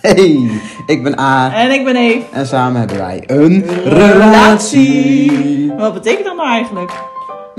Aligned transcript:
Hey, 0.00 0.50
ik 0.86 1.02
ben 1.02 1.18
A 1.18 1.54
En 1.54 1.70
ik 1.70 1.84
ben 1.84 1.96
Eve. 1.96 2.22
en 2.32 2.46
samen 2.46 2.78
hebben 2.78 2.98
wij 2.98 3.22
een 3.26 3.64
relatie. 3.84 5.72
Wat 5.72 5.94
betekent 5.94 6.24
dat 6.24 6.36
nou 6.36 6.48
eigenlijk? 6.48 6.92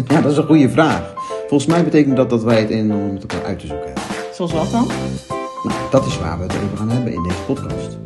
Ja, 0.08 0.22
dat 0.22 0.32
is 0.32 0.38
een 0.38 0.46
goede 0.46 0.70
vraag. 0.70 1.14
Volgens 1.48 1.66
mij 1.66 1.84
betekent 1.84 2.16
dat 2.16 2.29
dat 2.29 2.44
wij 2.44 2.60
het 2.60 2.70
en 2.72 2.92
ander 2.92 3.14
met 3.14 3.22
elkaar 3.22 3.44
uit 3.46 3.60
te 3.60 3.68
zoeken 3.68 3.86
hebben. 3.86 4.04
Zoals 4.34 4.52
wat 4.52 4.72
dan? 4.72 4.88
Nou, 5.64 5.79
dat 5.92 6.06
is 6.06 6.20
waar 6.20 6.38
we 6.38 6.44
het 6.44 6.56
over 6.65 6.78
gaan 6.78 6.90
hebben 6.90 7.14
in 7.14 7.24
deze 7.24 7.42
podcast. 7.46 7.97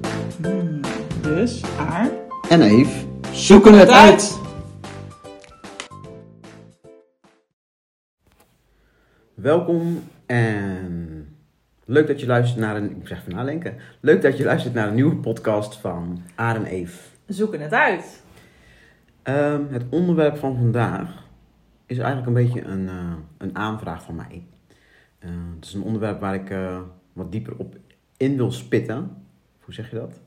Dus, 1.21 1.61
haar. 1.77 2.09
En 2.49 2.61
Eve, 2.61 2.89
zoeken 3.31 3.73
het 3.79 3.89
uit! 3.89 4.37
Welkom 9.33 10.03
en 10.25 11.14
leuk 11.85 12.07
dat 12.07 12.19
je 12.19 12.25
luistert 12.25 12.59
naar 12.59 12.75
een, 12.75 12.97
ik 12.99 13.07
zeg 13.07 13.23
van 13.23 13.33
nadenken, 13.33 13.75
leuk 13.99 14.21
dat 14.21 14.37
je 14.37 14.43
luistert 14.43 14.73
naar 14.73 14.87
een 14.87 14.95
nieuwe 14.95 15.15
podcast 15.15 15.75
van 15.75 16.21
Aar 16.35 16.55
en 16.55 16.65
Eve. 16.65 16.99
Zoeken 17.25 17.61
het 17.61 17.73
uit. 17.73 18.23
Ehm, 19.23 19.61
het 19.69 19.83
onderwerp 19.89 20.37
van 20.37 20.55
vandaag 20.55 21.23
is 21.85 21.97
eigenlijk 21.97 22.27
een 22.27 22.45
beetje 22.45 22.63
een, 22.63 22.87
eh, 22.87 23.13
een 23.37 23.55
aanvraag 23.55 24.03
van 24.03 24.15
mij. 24.15 24.43
Eh, 25.19 25.29
het 25.55 25.65
is 25.65 25.73
een 25.73 25.83
onderwerp 25.83 26.19
waar 26.19 26.33
ik 26.33 26.49
eh, 26.49 26.81
wat 27.13 27.31
dieper 27.31 27.55
op 27.57 27.77
in 28.17 28.35
wil 28.35 28.51
spitten. 28.51 29.25
Hoe 29.59 29.73
zeg 29.73 29.89
je 29.89 29.95
dat? 29.95 30.21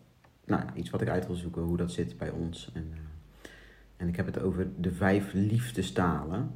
Nou, 0.44 0.62
iets 0.74 0.90
wat 0.90 1.00
ik 1.00 1.08
uit 1.08 1.26
wil 1.26 1.36
zoeken, 1.36 1.62
hoe 1.62 1.76
dat 1.76 1.92
zit 1.92 2.18
bij 2.18 2.30
ons. 2.30 2.70
En, 2.74 2.92
en 3.96 4.08
ik 4.08 4.16
heb 4.16 4.26
het 4.26 4.40
over 4.40 4.66
de 4.76 4.92
vijf 4.92 5.32
liefdestalen. 5.32 6.50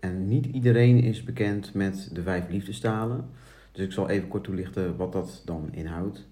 En 0.00 0.28
niet 0.28 0.46
iedereen 0.46 1.02
is 1.02 1.24
bekend 1.24 1.74
met 1.74 2.10
de 2.12 2.22
vijf 2.22 2.48
liefdestalen. 2.48 3.30
Dus 3.78 3.86
ik 3.86 3.92
zal 3.92 4.08
even 4.08 4.28
kort 4.28 4.44
toelichten 4.44 4.96
wat 4.96 5.12
dat 5.12 5.42
dan 5.44 5.68
inhoudt. 5.72 6.26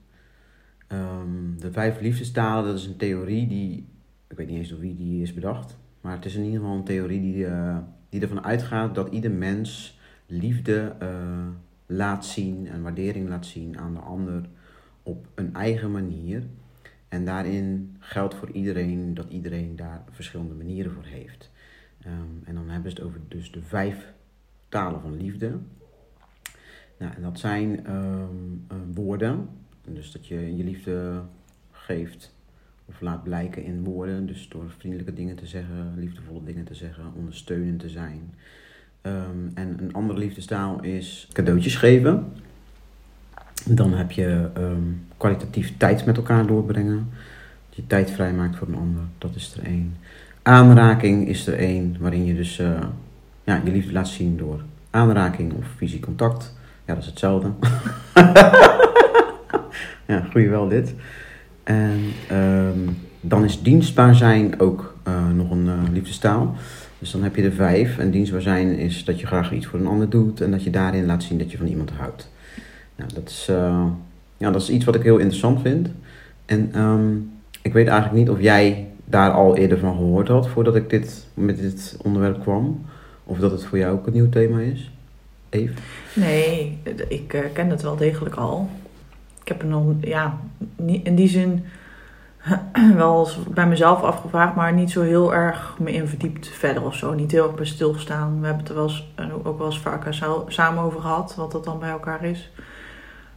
Ehm, 0.87 1.57
de 1.59 1.73
vijf 1.73 2.01
liefdestalen, 2.01 2.65
dat 2.65 2.79
is 2.79 2.87
een 2.87 2.97
theorie 2.97 3.47
die 3.47 3.87
ik 4.29 4.37
weet 4.37 4.47
niet 4.47 4.57
eens 4.57 4.69
door 4.69 4.79
wie 4.79 4.97
die 4.97 5.23
is 5.23 5.35
bedacht. 5.35 5.79
Maar 6.01 6.15
het 6.15 6.25
is 6.25 6.35
in 6.35 6.45
ieder 6.45 6.61
geval 6.61 6.77
een 6.77 6.85
theorie 6.85 7.21
die, 7.21 7.47
eh, 7.47 7.79
die 8.09 8.21
ervan 8.21 8.45
uitgaat 8.45 8.95
dat 8.95 9.13
ieder 9.13 9.31
mens 9.31 9.99
liefde 10.27 10.95
eh, 10.99 11.47
laat 11.87 12.27
zien 12.27 12.67
en 12.67 12.83
waardering 12.83 13.29
laat 13.29 13.47
zien 13.47 13.79
aan 13.79 13.95
de 13.95 14.01
ander 14.01 14.49
op 15.03 15.27
een 15.35 15.55
eigen 15.55 15.91
manier. 15.91 16.43
En 17.09 17.25
daarin 17.25 17.97
geldt 17.99 18.35
voor 18.35 18.51
iedereen 18.51 19.15
dat 19.15 19.29
iedereen 19.29 19.77
daar 19.77 20.05
verschillende 20.11 20.55
manieren 20.55 20.93
voor 20.93 21.05
heeft. 21.05 21.51
Ehm, 22.01 22.45
en 22.45 22.55
dan 22.55 22.69
hebben 22.69 22.91
ze 22.91 22.97
het 22.97 23.07
over 23.07 23.21
dus 23.29 23.53
de 23.53 23.63
vijf 23.63 24.13
talen 24.69 25.01
van 25.01 25.17
liefde. 25.17 25.59
Nou, 26.97 27.13
en 27.17 27.23
dat 27.23 27.39
zijn 27.39 27.87
ehm, 27.87 28.25
eh, 28.69 28.77
woorden. 28.95 29.49
Dus 29.85 30.13
dat 30.13 30.27
je 30.27 30.57
je 30.57 30.65
liefde 30.65 31.21
geeft 31.71 32.35
of 32.85 33.01
laat 33.01 33.23
blijken 33.23 33.65
in 33.65 33.85
woorden. 33.85 34.27
Dus 34.27 34.49
door 34.49 34.65
vriendelijke 34.79 35.15
dingen 35.15 35.37
te 35.37 35.47
zeggen, 35.47 35.95
liefdevolle 35.97 36.45
dingen 36.45 36.65
te 36.65 36.75
zeggen, 36.75 37.05
ondersteunend 37.17 37.81
te 37.81 37.89
zijn. 37.89 38.35
Ehm, 39.01 39.49
en 39.55 39.77
een 39.79 39.93
andere 39.93 40.19
liefdestaal 40.19 40.83
is 40.83 41.29
cadeautjes 41.33 41.77
geven. 41.77 42.33
Dan 43.65 43.93
heb 43.93 44.11
je 44.11 44.49
ehm, 44.55 44.83
kwalitatief 45.17 45.77
tijd 45.77 46.07
met 46.07 46.17
elkaar 46.17 46.47
doorbrengen. 46.47 47.09
Dat 47.69 47.77
je 47.77 47.87
tijd 47.87 48.11
vrijmaakt 48.11 48.57
voor 48.57 48.69
een 48.69 48.75
ander, 48.75 49.03
dat 49.19 49.35
is 49.35 49.55
er 49.55 49.65
één. 49.65 49.97
Aanraking 50.43 51.29
is 51.29 51.47
er 51.47 51.59
één, 51.59 51.97
waarin 52.01 52.25
je 52.25 52.35
dus 52.35 52.59
eh, 52.59 52.83
ja, 53.45 53.61
je 53.65 53.71
liefde 53.71 53.93
laat 53.93 54.09
zien 54.09 54.37
door 54.37 54.65
aanraking 54.91 55.53
of 55.53 55.67
fysiek 55.77 56.03
contact. 56.03 56.56
Ja, 56.87 56.95
dat 56.95 57.03
is 57.03 57.09
hetzelfde. 57.09 57.51
ja, 60.13 60.21
groei 60.31 60.49
wel 60.49 60.69
dit. 60.69 60.95
En 61.65 62.01
ehm, 62.29 62.79
dan 63.21 63.45
is 63.45 63.63
dienstbaar 63.63 64.15
zijn 64.15 64.61
ook 64.61 64.97
eh, 65.03 65.29
nog 65.29 65.51
een 65.51 65.67
uh, 65.67 65.79
liefdestaal. 65.93 66.55
Dus 66.99 67.11
dan 67.11 67.23
heb 67.23 67.37
je 67.37 67.43
er 67.43 67.53
vijf. 67.53 67.99
En 67.99 68.11
dienstbaar 68.11 68.41
zijn 68.41 68.79
is 68.79 69.05
dat 69.05 69.21
je 69.21 69.27
graag 69.27 69.53
iets 69.53 69.67
voor 69.67 69.79
een 69.79 69.87
ander 69.87 70.11
doet. 70.11 70.41
En 70.41 70.51
dat 70.51 70.65
je 70.65 70.71
daarin 70.71 71.07
laat 71.07 71.23
zien 71.23 71.39
dat 71.39 71.51
je 71.51 71.59
van 71.59 71.67
iemand 71.67 71.91
houdt. 71.91 72.31
Nou, 72.97 73.11
dat 73.15 73.29
is, 73.29 73.47
eh, 73.51 73.87
ja, 74.37 74.51
dat 74.51 74.63
is 74.63 74.71
iets 74.71 74.85
wat 74.85 74.95
ik 74.95 75.03
heel 75.03 75.19
interessant 75.19 75.61
vind. 75.61 75.89
En 76.45 76.69
ehm, 76.73 77.15
ik 77.63 77.73
weet 77.73 77.87
eigenlijk 77.87 78.19
niet 78.19 78.31
of 78.31 78.41
jij 78.41 78.89
daar 79.05 79.31
al 79.31 79.57
eerder 79.57 79.79
van 79.79 79.97
gehoord 79.97 80.29
had 80.29 80.49
voordat 80.49 80.77
ik 80.77 80.91
dit, 80.91 81.27
met 81.35 81.59
dit 81.59 81.97
onderwerp 82.03 82.41
kwam. 82.41 82.85
Of 83.25 83.39
dat 83.39 83.51
het 83.51 83.65
voor 83.65 83.79
jou 83.79 83.93
ook 83.93 84.07
een 84.07 84.13
nieuw 84.13 84.29
thema 84.29 84.61
is. 84.61 84.91
Eve? 85.49 85.75
Nee, 86.15 86.79
ik 87.09 87.35
uh, 87.35 87.41
ken 87.53 87.71
het 87.71 87.83
wel 87.83 87.97
degelijk 87.97 88.35
al. 88.35 88.71
Ik 89.41 89.49
heb 89.49 89.63
er 89.63 89.69
nog, 89.69 89.95
ja, 90.01 90.39
in 91.03 91.15
die 91.15 91.29
zin 91.29 91.65
wel 92.97 93.19
eens 93.19 93.39
bij 93.43 93.67
mezelf 93.67 94.03
afgevraagd, 94.03 94.55
maar 94.55 94.73
niet 94.73 94.91
zo 94.91 95.03
heel 95.03 95.35
erg 95.35 95.77
me 95.79 95.93
in 95.93 96.09
verdiept 96.09 96.49
verder 96.49 96.85
of 96.85 96.95
zo. 96.95 97.15
Niet 97.15 97.31
heel 97.31 97.47
erg 97.47 97.55
bij 97.55 97.67
stilgestaan. 97.67 98.41
We 98.41 98.47
hebben 98.47 98.65
het 98.65 98.69
er 98.69 98.79
wel 98.79 98.89
eens, 98.89 99.09
ook 99.45 99.59
wel 99.59 99.67
eens 99.67 99.81
vaker 99.81 100.15
samen 100.49 100.83
over 100.83 101.01
gehad, 101.01 101.35
wat 101.35 101.53
dat 101.53 101.65
dan 101.65 101.79
bij 101.79 101.91
elkaar 101.91 102.25
is. 102.25 102.51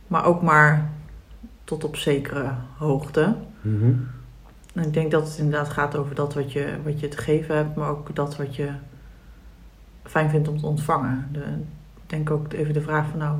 Maar 0.07 0.25
ook 0.25 0.41
maar 0.41 0.89
tot 1.63 1.83
op 1.83 1.95
zekere 1.95 2.51
hoogte. 2.77 3.35
Mm 3.61 3.79
-hmm. 3.79 4.07
En 4.73 4.83
ik 4.83 4.93
denk 4.93 5.11
dat 5.11 5.27
het 5.27 5.37
inderdaad 5.37 5.69
gaat 5.69 5.95
over 5.95 6.15
dat 6.15 6.33
wat 6.33 6.51
je, 6.51 6.77
wat 6.83 6.99
je 6.99 7.07
te 7.07 7.17
geven 7.17 7.55
hebt, 7.55 7.75
maar 7.75 7.89
ook 7.89 8.15
dat 8.15 8.37
wat 8.37 8.55
je 8.55 8.69
fijn 10.03 10.29
vindt 10.29 10.47
om 10.47 10.57
te 10.57 10.65
ontvangen. 10.65 11.27
De, 11.31 11.43
denk 12.09 12.31
ook 12.31 12.53
even 12.53 12.73
de 12.73 12.81
vraag 12.81 13.07
van 13.09 13.19
nou, 13.19 13.39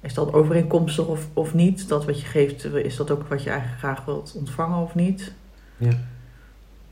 is 0.00 0.14
dat 0.14 0.32
overeenkomstig 0.32 1.06
of, 1.06 1.28
of 1.32 1.54
niet? 1.54 1.88
Dat 1.88 2.04
wat 2.04 2.20
je 2.20 2.26
geeft, 2.26 2.64
is 2.64 2.96
dat 2.96 3.10
ook 3.10 3.28
wat 3.28 3.42
je 3.42 3.50
eigenlijk 3.50 3.78
graag 3.78 4.04
wilt 4.04 4.34
ontvangen 4.38 4.78
of 4.78 4.94
niet? 4.94 5.32
Ja. 5.76 5.92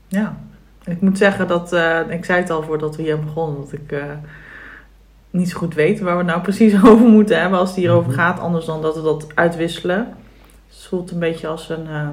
Ja. 0.07 0.37
En 0.83 0.91
ik 0.91 1.01
moet 1.01 1.17
zeggen 1.17 1.47
dat, 1.47 1.73
uh, 1.73 2.09
ik 2.09 2.25
zei 2.25 2.39
het 2.41 2.49
al 2.49 2.63
voordat 2.63 2.95
we 2.95 3.01
hier 3.01 3.19
begonnen, 3.19 3.61
dat 3.61 3.71
ik 3.71 3.91
uh, 3.91 4.03
niet 5.29 5.49
zo 5.49 5.57
goed 5.57 5.73
weet 5.73 5.99
waar 5.99 6.17
we 6.17 6.23
nou 6.23 6.41
precies 6.49 6.83
over 6.83 7.07
moeten 7.07 7.39
hebben 7.41 7.59
als 7.59 7.69
het 7.69 7.77
hierover 7.77 8.11
Mhm. 8.11 8.19
gaat. 8.19 8.39
Anders 8.39 8.65
dan 8.65 8.81
dat 8.81 8.95
we 8.95 9.01
dat 9.01 9.27
uitwisselen. 9.35 10.13
Het 10.67 10.85
voelt 10.85 11.11
een 11.11 11.19
beetje 11.19 11.47
als 11.47 11.69
een... 11.69 11.85
Uh, 11.87 12.09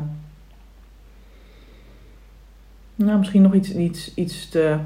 nou, 2.94 3.18
misschien 3.18 3.42
nog 3.42 3.54
iets, 3.54 3.74
iets, 3.74 4.14
iets 4.14 4.48
te 4.48 4.78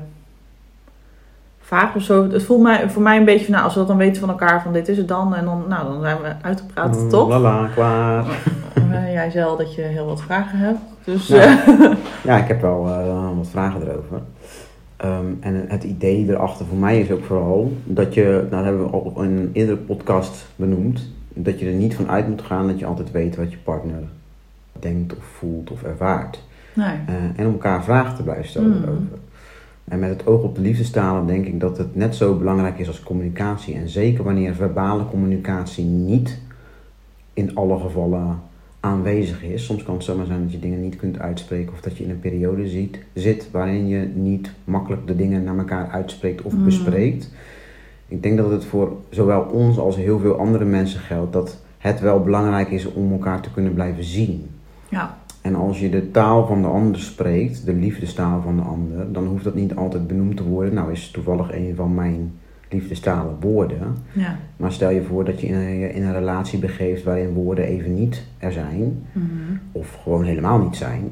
vaag 1.68 1.94
of 1.94 2.02
zo. 2.02 2.30
Het 2.30 2.42
voelt 2.42 2.62
mij, 2.62 2.90
voor 2.90 3.02
mij 3.02 3.16
een 3.18 3.24
beetje 3.24 3.44
van, 3.44 3.52
nou, 3.52 3.64
als 3.64 3.72
we 3.72 3.78
dat 3.78 3.88
dan 3.88 3.96
weten 3.96 4.20
van 4.20 4.28
elkaar, 4.28 4.62
van 4.62 4.72
dit 4.72 4.88
is 4.88 4.96
het 4.96 5.08
dan. 5.08 5.34
En 5.34 5.44
dan, 5.44 5.64
nou, 5.68 5.84
dan 5.92 6.00
zijn 6.00 6.16
we 6.22 6.32
uitgepraat, 6.42 6.96
Mm, 7.02 7.08
toch? 7.08 7.28
Lala, 7.28 7.68
klaar. 7.74 8.24
Uh, 8.90 9.12
jij 9.12 9.30
zei 9.30 9.44
al 9.44 9.56
dat 9.56 9.74
je 9.74 9.82
heel 9.82 10.06
wat 10.06 10.22
vragen 10.22 10.58
hebt. 10.58 10.78
Dus, 11.04 11.26
Ja. 11.26 11.66
eh, 11.66 11.90
Ja, 12.24 12.36
ik 12.36 12.48
heb 12.48 12.60
wel 12.60 12.86
uh, 12.88 13.36
wat 13.36 13.48
vragen 13.50 13.82
erover. 13.82 14.20
Um, 15.04 15.36
en 15.40 15.64
het 15.68 15.84
idee 15.84 16.26
erachter 16.28 16.66
voor 16.66 16.78
mij 16.78 17.00
is 17.00 17.10
ook 17.10 17.24
vooral 17.24 17.72
dat 17.84 18.14
je, 18.14 18.22
nou, 18.22 18.48
dat 18.50 18.64
hebben 18.64 18.82
we 18.84 18.90
al 18.90 19.22
in 19.22 19.36
een 19.36 19.50
eerdere 19.52 19.76
podcast 19.78 20.46
benoemd, 20.56 21.08
dat 21.28 21.60
je 21.60 21.66
er 21.66 21.72
niet 21.72 21.94
van 21.94 22.10
uit 22.10 22.28
moet 22.28 22.42
gaan 22.42 22.66
dat 22.66 22.78
je 22.78 22.86
altijd 22.86 23.10
weet 23.10 23.36
wat 23.36 23.50
je 23.50 23.56
partner 23.64 24.02
denkt 24.72 25.16
of 25.16 25.24
voelt 25.38 25.70
of 25.70 25.82
ervaart. 25.82 26.42
nee. 26.72 26.96
En 27.36 27.46
om 27.46 27.52
elkaar 27.52 27.84
vragen 27.84 28.16
te 28.16 28.22
blijven 28.22 28.48
stellen 28.48 28.68
Mm. 28.68 28.82
erover. 28.82 29.02
En 29.88 29.98
met 29.98 30.10
het 30.10 30.26
oog 30.26 30.42
op 30.42 30.54
de 30.54 30.60
liefdestalen 30.60 31.26
denk 31.26 31.46
ik 31.46 31.60
dat 31.60 31.78
het 31.78 31.96
net 31.96 32.14
zo 32.14 32.34
belangrijk 32.34 32.78
is 32.78 32.86
als 32.86 33.02
communicatie. 33.02 33.74
En 33.74 33.88
zeker 33.88 34.24
wanneer 34.24 34.54
verbale 34.54 35.04
communicatie 35.06 35.84
niet 35.84 36.38
in 37.34 37.54
alle 37.56 37.78
gevallen 37.78 38.40
aanwezig 38.80 39.42
is. 39.42 39.64
Soms 39.64 39.82
kan 39.82 39.94
het 39.94 40.04
zomaar 40.04 40.26
zijn 40.26 40.42
dat 40.42 40.52
je 40.52 40.58
dingen 40.58 40.80
niet 40.80 40.96
kunt 40.96 41.18
uitspreken 41.18 41.72
of 41.72 41.80
dat 41.80 41.96
je 41.96 42.04
in 42.04 42.10
een 42.10 42.18
periode 42.20 42.68
ziet, 42.68 42.98
zit 43.12 43.48
waarin 43.50 43.88
je 43.88 44.10
niet 44.14 44.50
makkelijk 44.64 45.06
de 45.06 45.16
dingen 45.16 45.44
naar 45.44 45.58
elkaar 45.58 45.88
uitspreekt 45.88 46.42
of 46.42 46.52
Mm. 46.52 46.64
bespreekt. 46.64 47.30
Ik 48.08 48.22
denk 48.22 48.36
dat 48.36 48.50
het 48.50 48.64
voor 48.64 48.92
zowel 49.10 49.40
ons 49.42 49.78
als 49.78 49.96
heel 49.96 50.18
veel 50.18 50.38
andere 50.38 50.64
mensen 50.64 51.00
geldt 51.00 51.32
dat 51.32 51.62
het 51.78 52.00
wel 52.00 52.22
belangrijk 52.22 52.70
is 52.70 52.92
om 52.92 53.12
elkaar 53.12 53.40
te 53.40 53.50
kunnen 53.50 53.74
blijven 53.74 54.04
zien. 54.04 54.50
Ja. 54.88 55.18
En 55.48 55.54
als 55.54 55.80
je 55.80 55.90
de 55.90 56.10
taal 56.10 56.46
van 56.46 56.62
de 56.62 56.68
ander 56.68 57.00
spreekt, 57.00 57.66
de 57.66 57.72
liefdestaal 57.74 58.42
van 58.42 58.56
de 58.56 58.62
ander, 58.62 59.12
dan 59.12 59.26
hoeft 59.26 59.44
dat 59.44 59.54
niet 59.54 59.74
altijd 59.76 60.06
benoemd 60.06 60.36
te 60.36 60.44
worden. 60.44 60.74
Nou 60.74 60.92
is 60.92 61.10
toevallig 61.10 61.52
een 61.52 61.72
van 61.76 61.94
mijn 61.94 62.32
liefdestalen 62.70 63.36
woorden. 63.40 63.78
Ja. 64.12 64.38
Maar 64.56 64.72
stel 64.72 64.90
je 64.90 65.02
voor 65.02 65.24
dat 65.24 65.40
je 65.40 65.46
in 65.46 65.54
een, 65.54 65.94
in 65.94 66.02
een 66.02 66.12
relatie 66.12 66.58
begeeft 66.58 67.04
waarin 67.04 67.32
woorden 67.32 67.64
even 67.64 67.94
niet 67.94 68.24
er 68.38 68.52
zijn, 68.52 69.02
Mhm. 69.12 69.26
of 69.72 69.98
gewoon 70.02 70.24
helemaal 70.24 70.58
niet 70.58 70.76
zijn. 70.76 71.08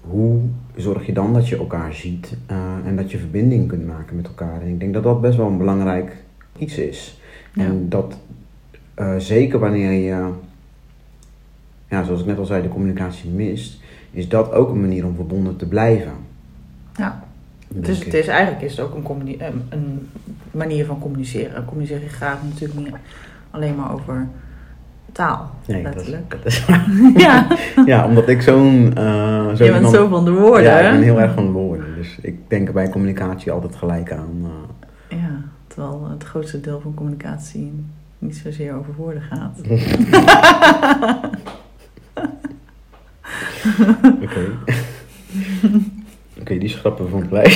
Hoe 0.00 0.40
zorg 0.76 1.06
je 1.06 1.12
dan 1.12 1.32
dat 1.32 1.48
je 1.48 1.56
elkaar 1.56 1.92
ziet 1.92 2.36
uh, 2.50 2.56
en 2.88 2.96
dat 2.96 3.10
je 3.10 3.18
verbinding 3.18 3.68
kunt 3.68 3.86
maken 3.86 4.16
met 4.16 4.26
elkaar? 4.26 4.60
En 4.62 4.68
ik 4.68 4.80
denk 4.80 4.94
dat 4.94 5.02
dat 5.02 5.20
best 5.20 5.36
wel 5.36 5.46
een 5.46 5.58
belangrijk 5.58 6.16
iets 6.58 6.78
is. 6.78 7.20
Ja. 7.54 7.64
En 7.64 7.86
dat 7.88 8.18
uh, 8.98 9.16
zeker 9.16 9.58
wanneer 9.58 9.92
je, 9.92 10.28
ja, 11.88 12.02
zoals 12.04 12.20
ik 12.20 12.26
net 12.26 12.38
al 12.38 12.44
zei, 12.44 12.62
de 12.62 12.68
communicatie 12.68 13.30
mist, 13.30 13.80
is 14.10 14.28
dat 14.28 14.52
ook 14.52 14.70
een 14.70 14.80
manier 14.80 15.06
om 15.06 15.14
verbonden 15.14 15.56
te 15.56 15.66
blijven. 15.66 16.12
Ja. 16.96 17.22
Dus 17.68 18.04
het 18.04 18.14
is 18.14 18.26
eigenlijk 18.26 18.62
is 18.62 18.76
het 18.76 18.80
ook 18.86 18.94
een, 19.10 19.40
een 19.68 20.08
manier 20.50 20.84
van 20.84 20.98
communiceren. 20.98 21.64
Communiceren 21.64 22.08
gaat 22.08 22.42
natuurlijk 22.42 22.80
niet 22.80 22.94
alleen 23.50 23.74
maar 23.76 23.92
over 23.92 24.26
taal. 25.12 25.50
Nee, 25.66 25.82
dat 25.82 26.00
is, 26.00 26.08
letterlijk. 26.08 26.30
dat 26.30 26.44
is 26.44 26.64
ja, 27.24 27.46
Ja, 27.86 28.06
omdat 28.06 28.28
ik 28.28 28.42
zo'n... 28.42 28.92
eh 28.96 29.54
zo 29.54 29.64
je 29.64 29.72
bent 29.72 29.88
zo 29.90 30.08
van 30.08 30.24
de 30.24 30.30
woorden. 30.30 30.62
Ja, 30.62 30.78
ik 30.78 30.90
ben 30.92 31.02
heel 31.02 31.20
erg 31.20 31.34
van 31.34 31.44
de 31.46 31.52
woorden. 31.52 31.86
Dus 31.96 32.18
ik 32.22 32.38
denk 32.48 32.72
bij 32.72 32.88
communicatie 32.88 33.52
altijd 33.52 33.76
gelijk 33.76 34.12
aan. 34.12 34.50
eh, 35.08 35.18
Ja, 35.18 35.30
terwijl 35.66 36.08
het 36.10 36.24
grootste 36.24 36.60
deel 36.60 36.80
van 36.80 36.94
communicatie 36.94 37.72
niet 38.18 38.36
zozeer 38.36 38.74
over 38.74 38.94
woorden 38.96 39.22
gaat. 39.22 39.58
Oké. 44.24 44.40
Oké, 46.40 46.58
die 46.58 46.68
schrappen 46.68 47.08
vond 47.08 47.22
ik 47.22 47.28
blij. 47.28 47.50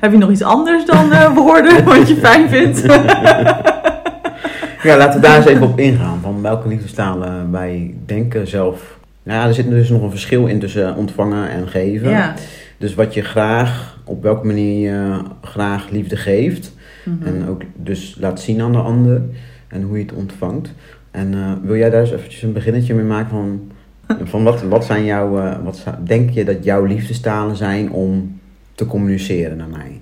Heb 0.00 0.12
je 0.12 0.18
nog 0.18 0.30
iets 0.30 0.42
anders 0.42 0.84
dan 0.84 1.12
eh, 1.12 1.34
woorden 1.34 1.84
wat 1.84 2.08
je 2.08 2.16
fijn 2.16 2.48
vindt? 2.48 2.82
Ja, 4.82 4.96
laten 4.96 5.20
we 5.20 5.26
daar 5.26 5.36
eens 5.36 5.46
even 5.46 5.66
op 5.66 5.78
ingaan. 5.78 6.18
Van 6.22 6.42
welke 6.42 6.68
liefdestalen 6.68 7.50
wij 7.50 7.94
denken 8.06 8.46
zelf. 8.46 8.98
Nou 9.22 9.40
ja, 9.40 9.46
er 9.46 9.54
zit 9.54 9.70
dus 9.70 9.88
nog 9.88 10.02
een 10.02 10.10
verschil 10.10 10.46
in 10.46 10.58
tussen 10.58 10.96
ontvangen 10.96 11.50
en 11.50 11.68
geven. 11.68 12.10
ja. 12.10 12.34
Dus 12.78 12.94
wat 12.94 13.14
je 13.14 13.22
graag, 13.22 13.98
op 14.04 14.22
welke 14.22 14.46
manier 14.46 14.90
je 14.90 15.22
graag 15.42 15.90
liefde 15.90 16.16
geeft. 16.16 16.72
Mhm. 17.04 17.26
En 17.26 17.48
ook 17.48 17.62
dus 17.74 18.16
laat 18.18 18.40
zien 18.40 18.60
aan 18.60 18.72
de 18.72 18.78
ander. 18.78 19.22
En 19.68 19.82
hoe 19.82 19.96
je 19.96 20.02
het 20.02 20.12
ontvangt. 20.12 20.74
En 21.10 21.34
eh, 21.34 21.52
wil 21.62 21.76
jij 21.76 21.90
daar 21.90 22.00
eens 22.00 22.12
eventjes 22.12 22.42
een 22.42 22.52
beginnetje 22.52 22.94
mee 22.94 23.04
maken 23.04 23.30
van... 23.30 23.70
Van 24.22 24.44
wat, 24.44 24.62
wat 24.62 24.84
zijn 24.84 25.04
jouw, 25.04 25.40
eh, 25.40 25.56
wat 25.64 25.84
denk 26.04 26.30
je 26.30 26.44
dat 26.44 26.64
jouw 26.64 26.84
liefdestalen 26.84 27.56
zijn 27.56 27.90
om 27.90 28.40
te 28.74 28.86
communiceren 28.86 29.56
naar 29.56 29.68
mij? 29.68 30.00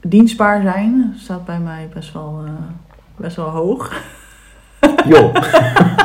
Dienstbaar 0.00 0.62
zijn 0.62 1.14
staat 1.16 1.44
bij 1.44 1.58
mij 1.58 1.88
best 1.94 2.12
wel, 2.12 2.42
eh, 2.46 2.52
best 3.16 3.36
wel 3.36 3.48
hoog. 3.48 4.02
Joh, 5.08 5.34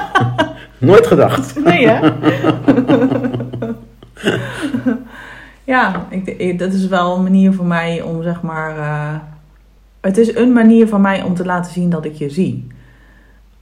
nooit 0.77 1.07
gedacht. 1.07 1.63
Nee, 1.63 1.87
hè? 1.87 2.11
ja, 5.73 6.05
ik, 6.09 6.59
dat 6.59 6.73
is 6.73 6.87
wel 6.87 7.15
een 7.15 7.23
manier 7.23 7.53
voor 7.53 7.65
mij 7.65 8.01
om 8.01 8.23
zeg 8.23 8.41
maar. 8.41 8.75
het 10.01 10.17
is 10.17 10.35
een 10.35 10.53
manier 10.53 10.87
van 10.87 11.01
mij 11.01 11.21
om 11.21 11.35
te 11.35 11.45
laten 11.45 11.71
zien 11.71 11.89
dat 11.89 12.05
ik 12.05 12.13
je 12.13 12.29
zie. 12.29 12.67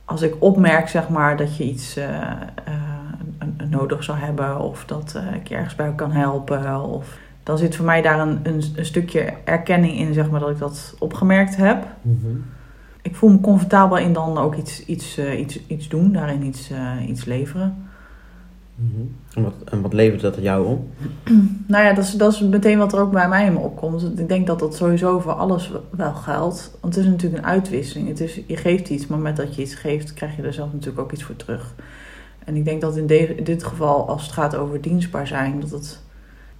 Als 0.05 0.21
ik 0.21 0.35
opmerk 0.39 0.89
zeg 0.89 1.09
maar 1.09 1.37
dat 1.37 1.57
je 1.57 1.63
iets 1.63 1.95
eh, 1.95 2.21
eh, 2.63 2.73
nodig 3.69 4.03
zou 4.03 4.17
hebben 4.17 4.59
of 4.59 4.85
dat 4.85 5.13
eh, 5.15 5.35
ik 5.35 5.47
je 5.47 5.55
ergens 5.55 5.75
bij 5.75 5.93
kan 5.95 6.11
helpen. 6.11 6.81
Of, 6.81 7.17
dan 7.43 7.57
zit 7.57 7.75
voor 7.75 7.85
mij 7.85 8.01
daar 8.01 8.19
een, 8.19 8.39
een, 8.43 8.63
een 8.75 8.85
stukje 8.85 9.33
erkenning 9.43 9.97
in, 9.97 10.13
zeg 10.13 10.29
maar, 10.29 10.39
dat 10.39 10.49
ik 10.49 10.59
dat 10.59 10.95
opgemerkt 10.99 11.55
heb. 11.55 11.85
Ik 13.01 13.15
voel 13.15 13.29
me 13.29 13.41
comfortabel 13.41 13.97
in 13.97 14.13
dan 14.13 14.37
ook 14.37 14.55
iets, 14.55 14.85
iets, 14.85 15.19
iets, 15.19 15.67
iets 15.67 15.87
doen, 15.87 16.11
daarin 16.11 16.45
iets, 16.45 16.71
iets 17.07 17.25
leveren. 17.25 17.87
En 19.33 19.43
wat, 19.43 19.53
en 19.65 19.81
wat 19.81 19.93
levert 19.93 20.21
dat 20.21 20.37
jou 20.41 20.65
op? 20.67 20.85
Nou 21.67 21.83
ja, 21.85 21.93
dat 21.93 22.03
is, 22.03 22.11
dat 22.11 22.33
is 22.33 22.41
meteen 22.41 22.77
wat 22.77 22.93
er 22.93 22.99
ook 22.99 23.11
bij 23.11 23.27
mij 23.27 23.45
in 23.45 23.53
me 23.53 23.59
opkomt. 23.59 24.19
Ik 24.19 24.27
denk 24.27 24.47
dat 24.47 24.59
dat 24.59 24.75
sowieso 24.75 25.19
voor 25.19 25.31
alles 25.31 25.71
wel 25.89 26.13
geldt. 26.13 26.77
Want 26.81 26.95
het 26.95 27.03
is 27.03 27.09
natuurlijk 27.11 27.43
een 27.43 27.49
uitwisseling. 27.49 28.07
Het 28.07 28.19
is, 28.19 28.39
je 28.47 28.57
geeft 28.57 28.89
iets, 28.89 29.07
maar 29.07 29.19
met 29.19 29.35
dat 29.35 29.55
je 29.55 29.61
iets 29.61 29.75
geeft, 29.75 30.13
krijg 30.13 30.35
je 30.35 30.41
er 30.41 30.53
zelf 30.53 30.71
natuurlijk 30.73 30.99
ook 30.99 31.11
iets 31.11 31.23
voor 31.23 31.35
terug. 31.35 31.73
En 32.45 32.55
ik 32.55 32.65
denk 32.65 32.81
dat 32.81 32.97
in, 32.97 33.07
de- 33.07 33.35
in 33.35 33.43
dit 33.43 33.63
geval, 33.63 34.07
als 34.09 34.21
het 34.23 34.31
gaat 34.31 34.55
over 34.55 34.81
dienstbaar 34.81 35.27
zijn, 35.27 35.59
dat 35.59 35.69
het. 35.71 36.01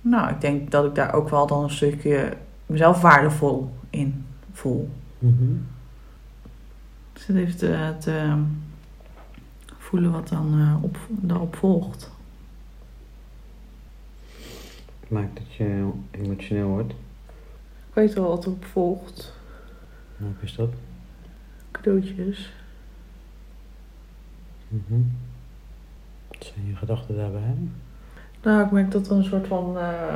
Nou, 0.02 0.30
ik 0.30 0.42
denk 0.42 0.72
dat 0.72 0.86
ik 0.86 0.96
daar 0.96 1.14
ook 1.14 1.30
wel 1.30 1.48
dan 1.48 1.64
een 1.64 1.70
stukje 1.70 2.34
mezelf 2.66 3.02
waardevol 3.02 3.70
in 3.90 4.26
voel. 4.52 4.90
Dus 7.14 7.26
het 7.28 7.36
heeft 7.36 7.58
te, 7.60 7.94
te 8.00 8.34
voelen 9.78 10.12
wat 10.12 10.28
dan 10.30 10.54
eh, 10.60 10.84
op, 10.84 10.98
daarop 11.10 11.56
volgt. 11.56 12.12
Maakt 15.08 15.38
dat 15.38 15.54
je 15.54 15.90
emotioneel 16.12 16.68
wordt? 16.68 16.92
Ik 17.88 17.94
weet 17.94 18.14
wel 18.14 18.28
wat 18.28 18.46
erop 18.46 18.66
volgt. 18.66 19.34
Welk 20.18 20.42
is 20.42 20.56
dat? 20.56 20.70
Cadeautjes. 21.72 22.54
Wat 26.28 26.44
zijn 26.54 26.68
je 26.68 26.76
gedachten 26.76 27.16
daarbij? 27.16 27.56
Nou, 28.44 28.66
ik 28.66 28.72
merk 28.72 28.92
dat 28.92 29.08
er 29.08 29.16
een 29.16 29.24
soort 29.24 29.48
van 29.48 29.78
eh, 29.78 30.16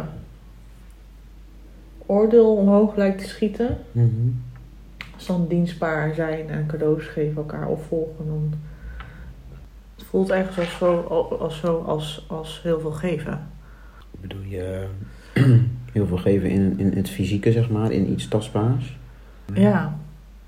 oordeel 2.06 2.56
omhoog 2.56 2.96
lijkt 2.96 3.22
te 3.22 3.28
schieten. 3.28 3.78
Als 5.14 5.26
dan 5.26 5.48
dienstbaar 5.48 6.14
zijn 6.14 6.50
en 6.50 6.68
cadeaus 6.68 7.06
geven 7.06 7.38
elkaar 7.38 7.68
opvolgen, 7.68 8.28
dan 8.28 8.54
het 9.96 10.06
voelt 10.06 10.30
ergens 10.30 10.58
als 10.58 10.78
zo, 10.78 11.00
als, 11.40 11.60
zo 11.60 11.82
als, 11.82 12.26
als 12.28 12.62
heel 12.64 12.80
veel 12.80 12.92
geven. 12.92 13.48
Bedoel 14.22 14.42
je 14.42 14.88
heel 15.94 16.08
veel 16.08 16.18
geven 16.18 16.50
in, 16.50 16.80
in 16.80 16.92
het 16.96 17.10
fysieke, 17.10 17.52
zeg 17.52 17.70
maar, 17.70 17.92
in 17.92 18.12
iets 18.12 18.28
tastbaars? 18.28 18.98
Ja. 19.54 19.98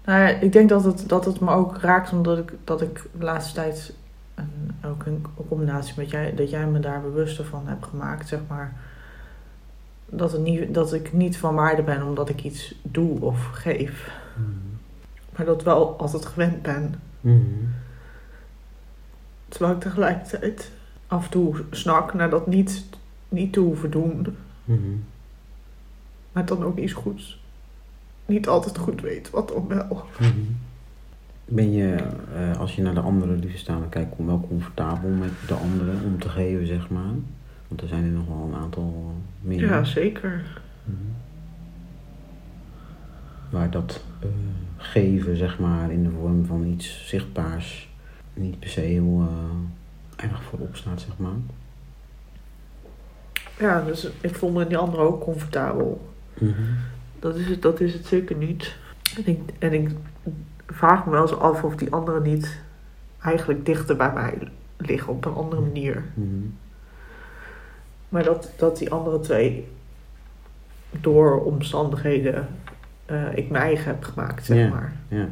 Nou 0.06 0.20
ja, 0.20 0.28
ik 0.28 0.52
denk 0.52 0.70
dat 0.70 0.84
het, 0.84 1.10
dat 1.10 1.26
het 1.26 1.40
me 1.40 1.52
ook 1.52 1.78
raakt 1.78 2.12
omdat 2.12 2.38
ik, 2.38 2.54
dat 2.64 2.82
ik 2.82 3.06
de 3.18 3.24
laatste 3.24 3.54
tijd 3.54 3.94
een, 4.36 4.72
ook 4.86 5.06
in 5.06 5.26
combinatie 5.48 5.94
met 5.98 6.10
jij, 6.10 6.36
dat 6.36 6.50
jij 6.50 6.68
me 6.68 6.80
daar 6.80 7.02
bewuster 7.02 7.46
van 7.46 7.68
hebt 7.68 7.86
gemaakt, 7.86 8.28
zeg 8.28 8.40
maar. 8.48 8.74
Dat, 10.06 10.32
het 10.32 10.42
niet, 10.42 10.74
dat 10.74 10.94
ik 10.94 11.14
niet 11.14 11.38
van 11.38 11.56
waarde 11.56 11.82
ben 11.82 12.04
omdat 12.04 12.30
ik 12.30 12.44
iets 12.44 12.76
doe 12.82 13.22
of 13.22 13.46
geef. 13.46 14.12
Maar 15.36 15.46
dat 15.46 15.64
wel 15.64 15.98
altijd 15.98 16.26
gewend 16.26 16.62
ben. 16.62 16.96
Terwijl 19.48 19.74
ik 19.74 19.82
tegelijkertijd 19.82 20.72
af 21.08 21.24
en 21.24 21.32
toe 21.32 21.56
snak 21.72 22.14
naar 22.14 22.30
dat 22.30 22.48
niet, 22.48 22.86
niet 23.30 23.54
te 23.54 23.60
hoeven 23.60 23.92
doen. 23.92 24.26
Maar 26.32 26.46
dan 26.46 26.64
ook 26.64 26.78
iets 26.78 26.94
goeds. 26.94 27.40
Niet 28.26 28.48
altijd 28.48 28.78
goed 28.78 29.02
weet 29.02 29.30
wat 29.30 29.48
dan 29.48 29.68
wel. 29.68 30.06
Ben 31.46 31.72
je, 31.72 31.96
eh, 32.36 32.60
als 32.60 32.76
je 32.76 32.82
naar 32.82 32.94
de 32.94 33.00
andere 33.00 33.36
liefdestalen 33.36 33.90
kijkt, 33.90 34.16
wel 34.18 34.46
comfortabel 34.48 35.10
met 35.10 35.32
de 35.48 35.54
andere 35.54 35.92
om 36.06 36.20
te 36.20 36.30
geven, 36.30 36.68
zeg 36.68 36.90
maar? 36.90 37.14
Want 37.68 37.82
er 37.82 37.88
zijn 37.88 38.04
er 38.04 38.12
nog 38.12 38.28
wel 38.28 38.50
een 38.52 38.60
aantal 38.60 39.14
meer. 39.42 39.60
Ja, 39.60 39.84
zeker. 39.84 40.62
Mhm. 40.84 40.96
Waar 43.50 43.72
dat 43.72 44.04
eh, 44.20 44.30
geven, 44.78 45.38
zeg 45.38 45.60
maar, 45.60 45.92
in 45.92 46.04
de 46.04 46.10
vorm 46.10 46.46
van 46.46 46.66
iets 46.66 47.08
zichtbaars, 47.08 47.90
niet 48.34 48.60
per 48.60 48.70
se 48.70 48.82
heel 48.82 49.28
eh, 49.30 50.26
erg 50.26 50.44
voorop 50.44 50.76
staat, 50.76 51.02
zeg 51.02 51.18
maar. 51.18 51.38
Ja, 53.60 53.82
dus 53.82 54.10
ik 54.22 54.36
voel 54.36 54.52
me 54.52 54.62
in 54.62 54.68
die 54.68 54.78
andere 54.78 55.02
ook 55.02 55.22
comfortabel. 55.22 56.10
Dat 57.20 57.36
is 57.36 57.48
het, 57.48 57.62
dat 57.62 57.80
is 57.80 57.94
het 57.94 58.06
zeker 58.06 58.36
niet. 58.36 58.76
En 59.16 59.28
ik, 59.28 59.40
en 59.60 59.74
ik 59.74 59.90
vraag 60.68 61.06
me 61.06 61.12
wel 61.12 61.22
eens 61.22 61.38
af 61.38 61.64
of 61.64 61.76
die 61.76 61.92
anderen 61.92 62.22
niet 62.22 62.60
eigenlijk 63.22 63.66
dichter 63.66 63.96
bij 63.96 64.14
mij 64.14 64.38
liggen 64.78 65.14
op 65.14 65.26
een 65.26 65.34
andere 65.34 65.62
manier. 65.62 66.04
Mhm. 66.14 66.46
Maar 68.10 68.24
dat, 68.24 68.52
dat 68.58 68.78
die 68.78 68.92
andere 68.92 69.20
twee 69.20 69.68
door 71.02 71.44
omstandigheden 71.44 72.48
eh, 73.06 73.38
ik 73.38 73.50
mijn 73.50 73.64
eigen 73.64 73.86
heb 73.86 74.04
gemaakt, 74.04 74.46
zeg 74.46 74.70
maar. 74.70 74.94
Ja. 75.08 75.28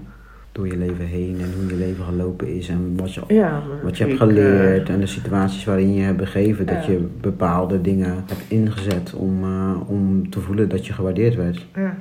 Door 0.57 0.67
je 0.67 0.77
leven 0.77 1.05
heen 1.05 1.39
en 1.41 1.53
hoe 1.53 1.67
je 1.67 1.75
leven 1.75 2.03
gelopen 2.05 2.47
is 2.55 2.67
en 2.69 2.95
wat 2.97 3.13
je, 3.13 3.21
Ja, 3.27 3.63
wat 3.83 3.97
je 3.97 4.03
hebt 4.05 4.17
geleerd 4.17 4.89
en 4.89 4.99
de 4.99 5.05
situaties 5.05 5.63
waarin 5.65 5.93
je 5.93 6.01
hebt 6.01 6.17
begeven, 6.17 6.65
dat 6.65 6.85
Ja. 6.85 6.91
je 6.91 7.07
bepaalde 7.21 7.81
dingen 7.81 8.09
hebt 8.13 8.33
ingezet 8.47 9.13
om, 9.13 9.43
eh, 9.43 9.89
om 9.89 10.29
te 10.29 10.39
voelen 10.41 10.69
dat 10.69 10.85
je 10.85 10.93
gewaardeerd 10.93 11.35
werd. 11.35 11.65
ja. 11.75 11.97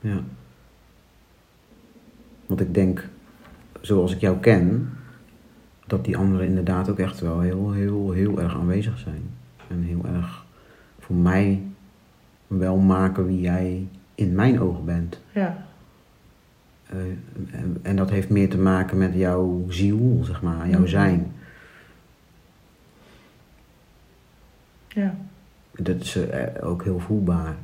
Ja. 0.00 0.20
Want 2.46 2.60
ik 2.60 2.74
denk, 2.74 3.08
zoals 3.80 4.12
ik 4.14 4.20
jou 4.20 4.36
ken, 4.38 4.90
dat 5.86 6.04
die 6.04 6.16
anderen 6.16 6.46
inderdaad 6.46 6.90
ook 6.90 6.98
echt 6.98 7.20
wel 7.20 7.40
heel, 7.40 7.72
heel, 7.72 8.10
heel 8.12 8.40
erg 8.40 8.54
aanwezig 8.56 8.98
zijn. 8.98 9.22
En 9.68 9.82
heel 9.82 10.04
erg 10.14 10.44
voor 10.98 11.16
mij 11.16 11.62
wel 12.46 12.76
maken 12.76 13.26
wie 13.26 13.40
jij 13.40 13.88
in 14.14 14.34
mijn 14.34 14.60
ogen 14.60 14.84
bent. 14.84 15.20
ja. 15.32 15.65
Eh, 16.90 16.98
en, 17.60 17.76
en 17.82 17.96
dat 17.96 18.10
heeft 18.10 18.28
meer 18.30 18.48
te 18.50 18.58
maken 18.58 18.98
met 18.98 19.14
jouw 19.14 19.64
ziel, 19.68 20.20
zeg 20.24 20.42
maar, 20.42 20.68
jouw 20.68 20.80
Mhm. 20.80 20.88
zijn. 20.88 21.32
ja. 24.88 25.14
Dat 25.78 25.96
is 26.00 26.16
eh, 26.16 26.66
ook 26.68 26.84
heel 26.84 26.98
voelbaar. 26.98 27.54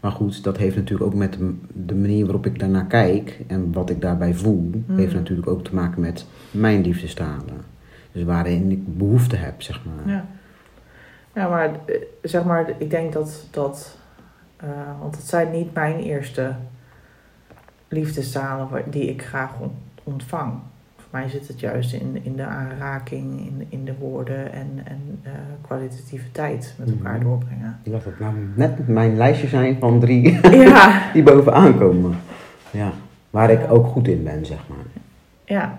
Maar 0.00 0.12
goed, 0.12 0.44
dat 0.44 0.56
heeft 0.56 0.76
natuurlijk 0.76 1.10
ook 1.10 1.14
met 1.18 1.38
de- 1.72 1.94
manier 1.94 2.24
waarop 2.24 2.46
ik 2.46 2.58
daarnaar 2.58 2.86
kijk 2.86 3.40
en 3.46 3.72
wat 3.72 3.90
ik 3.90 4.00
daarbij 4.00 4.34
voel, 4.34 4.70
Mhm. 4.86 4.98
heeft 4.98 5.14
natuurlijk 5.14 5.48
ook 5.48 5.64
te 5.64 5.74
maken 5.74 6.00
met 6.00 6.26
mijn 6.50 6.80
liefdestalen. 6.82 7.70
Dus 8.12 8.22
waarin 8.22 8.70
ik 8.70 8.96
behoefte 8.98 9.36
heb, 9.36 9.62
zeg 9.62 9.80
maar. 9.84 10.14
Ja. 10.14 10.26
Ja, 11.34 11.48
maar 11.48 11.70
eh, 11.86 12.00
zeg 12.22 12.44
maar, 12.44 12.72
ik 12.78 12.90
denk 12.90 13.12
dat 13.12 13.46
dat. 13.50 13.96
want 15.00 15.16
het 15.16 15.24
zijn 15.28 15.50
niet 15.50 15.74
mijn 15.74 15.98
eerste 15.98 16.54
liefdestalen 17.92 18.68
die 18.90 19.04
ik 19.10 19.22
graag 19.22 19.50
on- 19.60 19.70
ontvang. 20.02 20.52
Voor 20.96 21.20
mij 21.20 21.28
zit 21.28 21.48
het 21.48 21.60
juist 21.60 21.92
in, 21.92 22.18
in 22.22 22.36
de 22.36 22.44
aanraking, 22.44 23.40
in, 23.40 23.66
in 23.68 23.84
de 23.84 23.94
woorden 23.98 24.52
en, 24.52 24.68
en 24.84 25.18
eh, 25.22 25.32
kwalitatieve 25.60 26.32
tijd 26.32 26.74
met 26.78 26.90
elkaar 26.90 27.14
Mhm. 27.16 27.24
doorbrengen. 27.24 27.78
Ik 27.82 27.92
dacht 27.92 28.04
dat 28.04 28.18
nou 28.18 28.34
net 28.54 28.88
mijn 28.88 29.16
lijstje 29.16 29.48
zijn 29.48 29.76
van 29.78 30.00
drie 30.00 30.38
Ja, 30.68 31.02
die 31.12 31.22
bovenaan 31.22 31.78
komen. 31.78 32.16
Ja, 32.70 32.92
waar 33.30 33.50
ik 33.50 33.70
ook 33.70 33.86
goed 33.86 34.08
in 34.08 34.22
ben, 34.24 34.46
zeg 34.46 34.68
maar. 34.68 34.84
ja, 35.44 35.78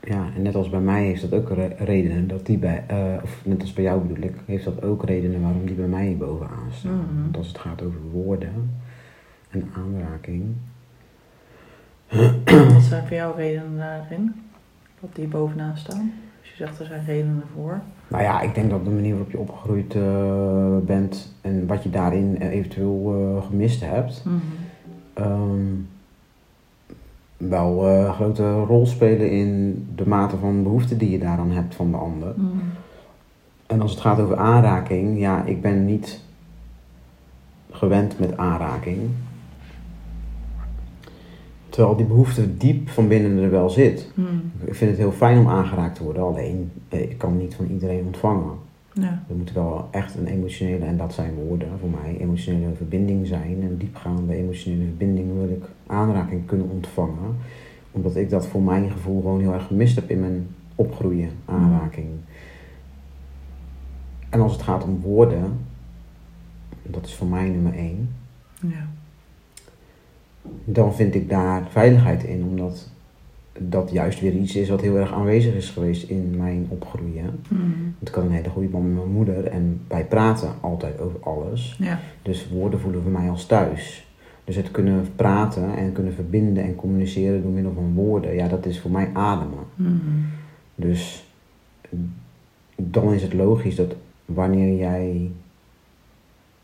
Ja, 0.00 0.26
en 0.36 0.42
net 0.42 0.54
als 0.54 0.70
bij 0.70 0.80
mij 0.80 1.04
heeft 1.04 1.30
dat 1.30 1.32
ook 1.40 1.48
re- 1.50 1.74
redenen 1.78 2.28
dat 2.28 2.46
die 2.46 2.58
bij, 2.58 2.84
eh, 2.86 2.96
of 3.22 3.40
net 3.44 3.60
als 3.60 3.72
bij 3.72 3.84
jou 3.84 4.00
bedoel 4.00 4.24
ik, 4.24 4.34
heeft 4.46 4.64
dat 4.64 4.82
ook 4.82 5.04
redenen 5.04 5.42
waarom 5.42 5.66
die 5.66 5.74
bij 5.74 5.86
mij 5.86 6.16
bovenaan 6.18 6.68
staan. 6.72 6.92
Mhm. 6.92 7.22
Want 7.22 7.36
als 7.36 7.48
het 7.48 7.58
gaat 7.58 7.82
over 7.82 8.00
woorden 8.12 8.70
en 9.50 9.70
aanraking. 9.76 10.44
wat 12.72 12.82
zijn 12.82 13.06
voor 13.06 13.16
jou 13.16 13.36
redenen 13.36 13.76
daarin? 13.76 14.34
Dat 15.00 15.14
die 15.14 15.26
bovenaan 15.28 15.76
staan? 15.76 16.12
Als 16.40 16.48
je 16.50 16.56
zegt 16.56 16.78
er 16.80 16.86
zijn 16.86 17.04
redenen 17.04 17.42
voor. 17.54 17.80
Nou 18.08 18.22
ja, 18.22 18.40
ik 18.40 18.54
denk 18.54 18.70
dat 18.70 18.84
de 18.84 18.90
manier 18.90 19.10
waarop 19.10 19.30
je 19.30 19.38
opgegroeid 19.38 19.94
eh, 19.94 20.76
bent 20.86 21.34
en 21.40 21.66
wat 21.66 21.82
je 21.82 21.90
daarin 21.90 22.40
eh, 22.40 22.48
eventueel 22.48 23.14
eh, 23.36 23.46
gemist 23.46 23.80
hebt, 23.80 24.22
Mhm. 24.24 24.36
ehm, 25.14 25.66
wel 27.36 27.86
een 27.88 28.12
grote 28.14 28.52
rol 28.52 28.86
spelen 28.86 29.30
in 29.30 29.74
de 29.94 30.08
mate 30.08 30.36
van 30.36 30.62
behoefte 30.62 30.96
die 30.96 31.10
je 31.10 31.18
daaraan 31.18 31.50
hebt 31.50 31.74
van 31.74 31.90
de 31.90 31.96
ander. 31.96 32.32
Mhm. 32.36 32.48
En 33.66 33.80
als 33.80 33.90
het 33.90 34.00
gaat 34.00 34.20
over 34.20 34.36
aanraking, 34.36 35.18
ja, 35.18 35.44
ik 35.44 35.60
ben 35.62 35.84
niet 35.84 36.20
gewend 37.70 38.18
met 38.18 38.36
aanraking. 38.36 38.98
Terwijl 41.78 41.98
die 41.98 42.06
behoefte 42.06 42.56
diep 42.56 42.88
van 42.88 43.08
binnen 43.08 43.42
er 43.42 43.50
wel 43.50 43.70
zit. 43.70 44.10
Mhm. 44.14 44.26
Ik 44.64 44.74
vind 44.74 44.90
het 44.90 44.98
heel 44.98 45.12
fijn 45.12 45.38
om 45.38 45.48
aangeraakt 45.48 45.96
te 45.96 46.04
worden, 46.04 46.22
alleen 46.22 46.70
eh, 46.88 47.00
ik 47.00 47.18
kan 47.18 47.36
niet 47.36 47.54
van 47.54 47.66
iedereen 47.66 48.04
ontvangen. 48.06 48.52
Ja. 48.92 49.24
Er 49.28 49.36
moet 49.36 49.52
wel 49.52 49.88
echt 49.90 50.14
een 50.14 50.26
emotionele, 50.26 50.84
en 50.84 50.96
dat 50.96 51.12
zijn 51.12 51.34
woorden 51.34 51.68
voor 51.80 51.88
mij, 51.88 52.16
emotionele 52.20 52.74
verbinding 52.74 53.26
zijn. 53.26 53.62
Een 53.62 53.78
diepgaande 53.78 54.34
emotionele 54.34 54.84
verbinding 54.84 55.34
wil 55.34 55.48
ik 55.48 55.64
aanraking 55.86 56.46
kunnen 56.46 56.68
ontvangen. 56.70 57.36
Omdat 57.90 58.16
ik 58.16 58.30
dat 58.30 58.46
voor 58.46 58.62
mijn 58.62 58.90
gevoel 58.90 59.20
gewoon 59.20 59.40
heel 59.40 59.52
erg 59.52 59.66
gemist 59.66 59.94
heb 59.94 60.10
in 60.10 60.20
mijn 60.20 60.46
opgroeien, 60.74 61.30
aanraking. 61.44 62.08
En 64.28 64.40
als 64.40 64.52
het 64.52 64.62
gaat 64.62 64.84
om 64.84 65.00
woorden, 65.00 65.58
dat 66.82 67.06
is 67.06 67.14
voor 67.14 67.26
mij 67.26 67.48
nummer 67.48 67.74
één, 67.74 68.14
ja. 68.60 68.88
Dan 70.64 70.94
vind 70.94 71.14
ik 71.14 71.28
daar 71.28 71.66
veiligheid 71.70 72.24
in. 72.24 72.44
Omdat 72.44 72.90
dat 73.58 73.90
juist 73.90 74.20
weer 74.20 74.32
iets 74.32 74.56
is 74.56 74.68
wat 74.68 74.80
heel 74.80 74.96
erg 74.96 75.12
aanwezig 75.12 75.54
is 75.54 75.70
geweest 75.70 76.08
in 76.08 76.34
mijn 76.36 76.66
opgroeien. 76.68 77.40
Want 77.98 78.08
ik 78.08 78.14
had 78.14 78.24
een 78.24 78.30
hele 78.30 78.48
goede 78.48 78.68
band 78.68 78.84
met 78.84 78.94
mijn 78.94 79.12
moeder 79.12 79.44
en 79.44 79.80
wij 79.88 80.04
praten 80.04 80.50
altijd 80.60 81.00
over 81.00 81.20
alles. 81.20 81.76
Ja. 81.78 82.00
Dus 82.22 82.48
woorden 82.48 82.80
voelen 82.80 83.02
voor 83.02 83.12
mij 83.12 83.30
als 83.30 83.46
thuis. 83.46 84.06
Dus 84.44 84.56
het 84.56 84.70
kunnen 84.70 85.06
praten 85.16 85.76
en 85.76 85.92
kunnen 85.92 86.14
verbinden 86.14 86.64
en 86.64 86.74
communiceren 86.74 87.42
door 87.42 87.50
middel 87.50 87.72
van 87.72 87.94
woorden, 87.94 88.34
ja, 88.34 88.48
dat 88.48 88.66
is 88.66 88.80
voor 88.80 88.90
mij 88.90 89.10
ademen. 89.12 89.64
Mhm. 89.74 89.92
Dus 90.74 91.26
dan 92.76 93.12
is 93.12 93.22
het 93.22 93.34
logisch 93.34 93.76
dat 93.76 93.94
wanneer 94.24 94.76
jij 94.76 95.30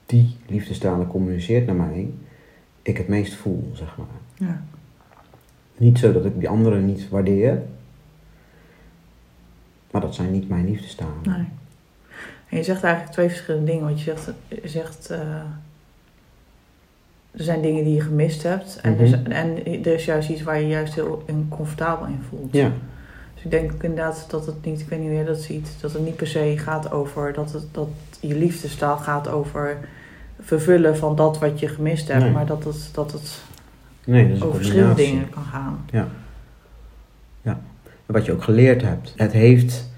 die 0.06 0.36
liefdestalen 0.46 1.06
communiceert 1.06 1.66
naar 1.66 1.74
mij, 1.74 2.10
ik 2.84 2.96
het 2.96 3.08
meest 3.08 3.34
voel, 3.34 3.70
zeg 3.74 3.96
maar. 3.96 4.48
Ja. 4.48 4.62
Niet 5.76 5.98
zo 5.98 6.12
dat 6.12 6.24
ik 6.24 6.38
die 6.38 6.48
anderen 6.48 6.86
niet 6.86 7.08
waardeer, 7.08 7.62
maar 9.90 10.00
dat 10.00 10.14
zijn 10.14 10.30
niet 10.30 10.48
mijn 10.48 10.64
liefdestalen. 10.64 11.14
Nee. 11.22 11.46
En 12.48 12.56
je 12.56 12.62
zegt 12.62 12.82
eigenlijk 12.82 13.12
twee 13.14 13.28
verschillende 13.28 13.70
dingen. 13.70 13.84
Want 13.84 14.00
je 14.00 14.04
zegt, 14.04 14.32
je 14.62 14.68
zegt 14.68 15.10
eh, 15.10 15.20
er 17.30 17.42
zijn 17.44 17.60
dingen 17.62 17.84
die 17.84 17.94
je 17.94 18.00
gemist 18.00 18.42
hebt. 18.42 18.78
En, 18.82 18.94
er, 18.94 19.00
is, 19.00 19.10
Mhm. 19.10 19.30
en 19.30 19.64
er 19.66 19.86
is 19.86 20.04
juist 20.04 20.28
iets 20.28 20.42
waar 20.42 20.60
je 20.60 20.66
juist 20.66 20.94
heel 20.94 21.22
in- 21.26 21.46
comfortabel 21.48 22.06
in 22.06 22.20
voelt. 22.28 22.52
Ja, 22.52 22.72
Dus 23.34 23.44
ik 23.44 23.50
denk 23.50 23.72
inderdaad 23.82 24.24
dat 24.30 24.46
het 24.46 24.64
niet, 24.64 24.80
ik 24.80 24.88
weet 24.88 24.98
niet 24.98 25.08
hoe 25.08 25.16
jij 25.16 25.26
dat 25.26 25.40
ziet, 25.40 25.68
dat 25.80 25.92
het 25.92 26.02
niet 26.04 26.16
per 26.16 26.26
se 26.26 26.54
gaat 26.58 26.90
over, 26.92 27.32
dat, 27.32 27.52
het, 27.52 27.64
dat 27.74 27.88
je 28.20 28.34
liefdestaal 28.36 28.96
gaat 28.96 29.28
over 29.28 29.78
vervullen 30.40 30.96
van 30.96 31.16
dat 31.16 31.38
wat 31.38 31.60
je 31.60 31.68
gemist 31.68 32.08
hebt. 32.08 32.22
Nee. 32.22 32.32
Maar 32.32 32.46
dat 32.46 32.64
het, 32.64 32.90
dat 32.92 33.12
het 33.12 33.42
nee, 34.04 34.28
dat 34.28 34.42
over 34.42 34.56
verschillende 34.56 34.94
dingen 34.94 35.30
kan 35.30 35.44
gaan. 35.44 35.84
Wat 38.06 38.24
je 38.24 38.32
ook 38.32 38.42
geleerd 38.42 38.82
hebt. 38.82 39.12
Het 39.16 39.32
heeft 39.32 39.90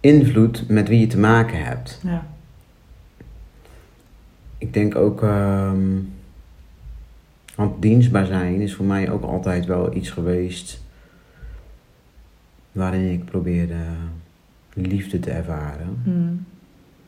invloed 0.00 0.68
met 0.68 0.88
wie 0.88 1.00
je 1.00 1.06
te 1.06 1.18
maken 1.18 1.64
hebt. 1.64 2.00
Ja. 2.02 2.26
Ik 4.58 4.72
denk 4.72 4.96
ook, 4.96 5.22
ehm, 5.22 5.98
want 7.54 7.82
dienstbaar 7.82 8.26
zijn 8.26 8.60
is 8.60 8.74
voor 8.74 8.84
mij 8.84 9.10
ook 9.10 9.22
altijd 9.22 9.66
wel 9.66 9.94
iets 9.94 10.10
geweest 10.10 10.82
waarin 12.72 13.12
ik 13.12 13.24
probeerde 13.24 13.76
liefde 14.74 15.20
te 15.20 15.30
ervaren. 15.30 16.00
Hmm. 16.04 16.46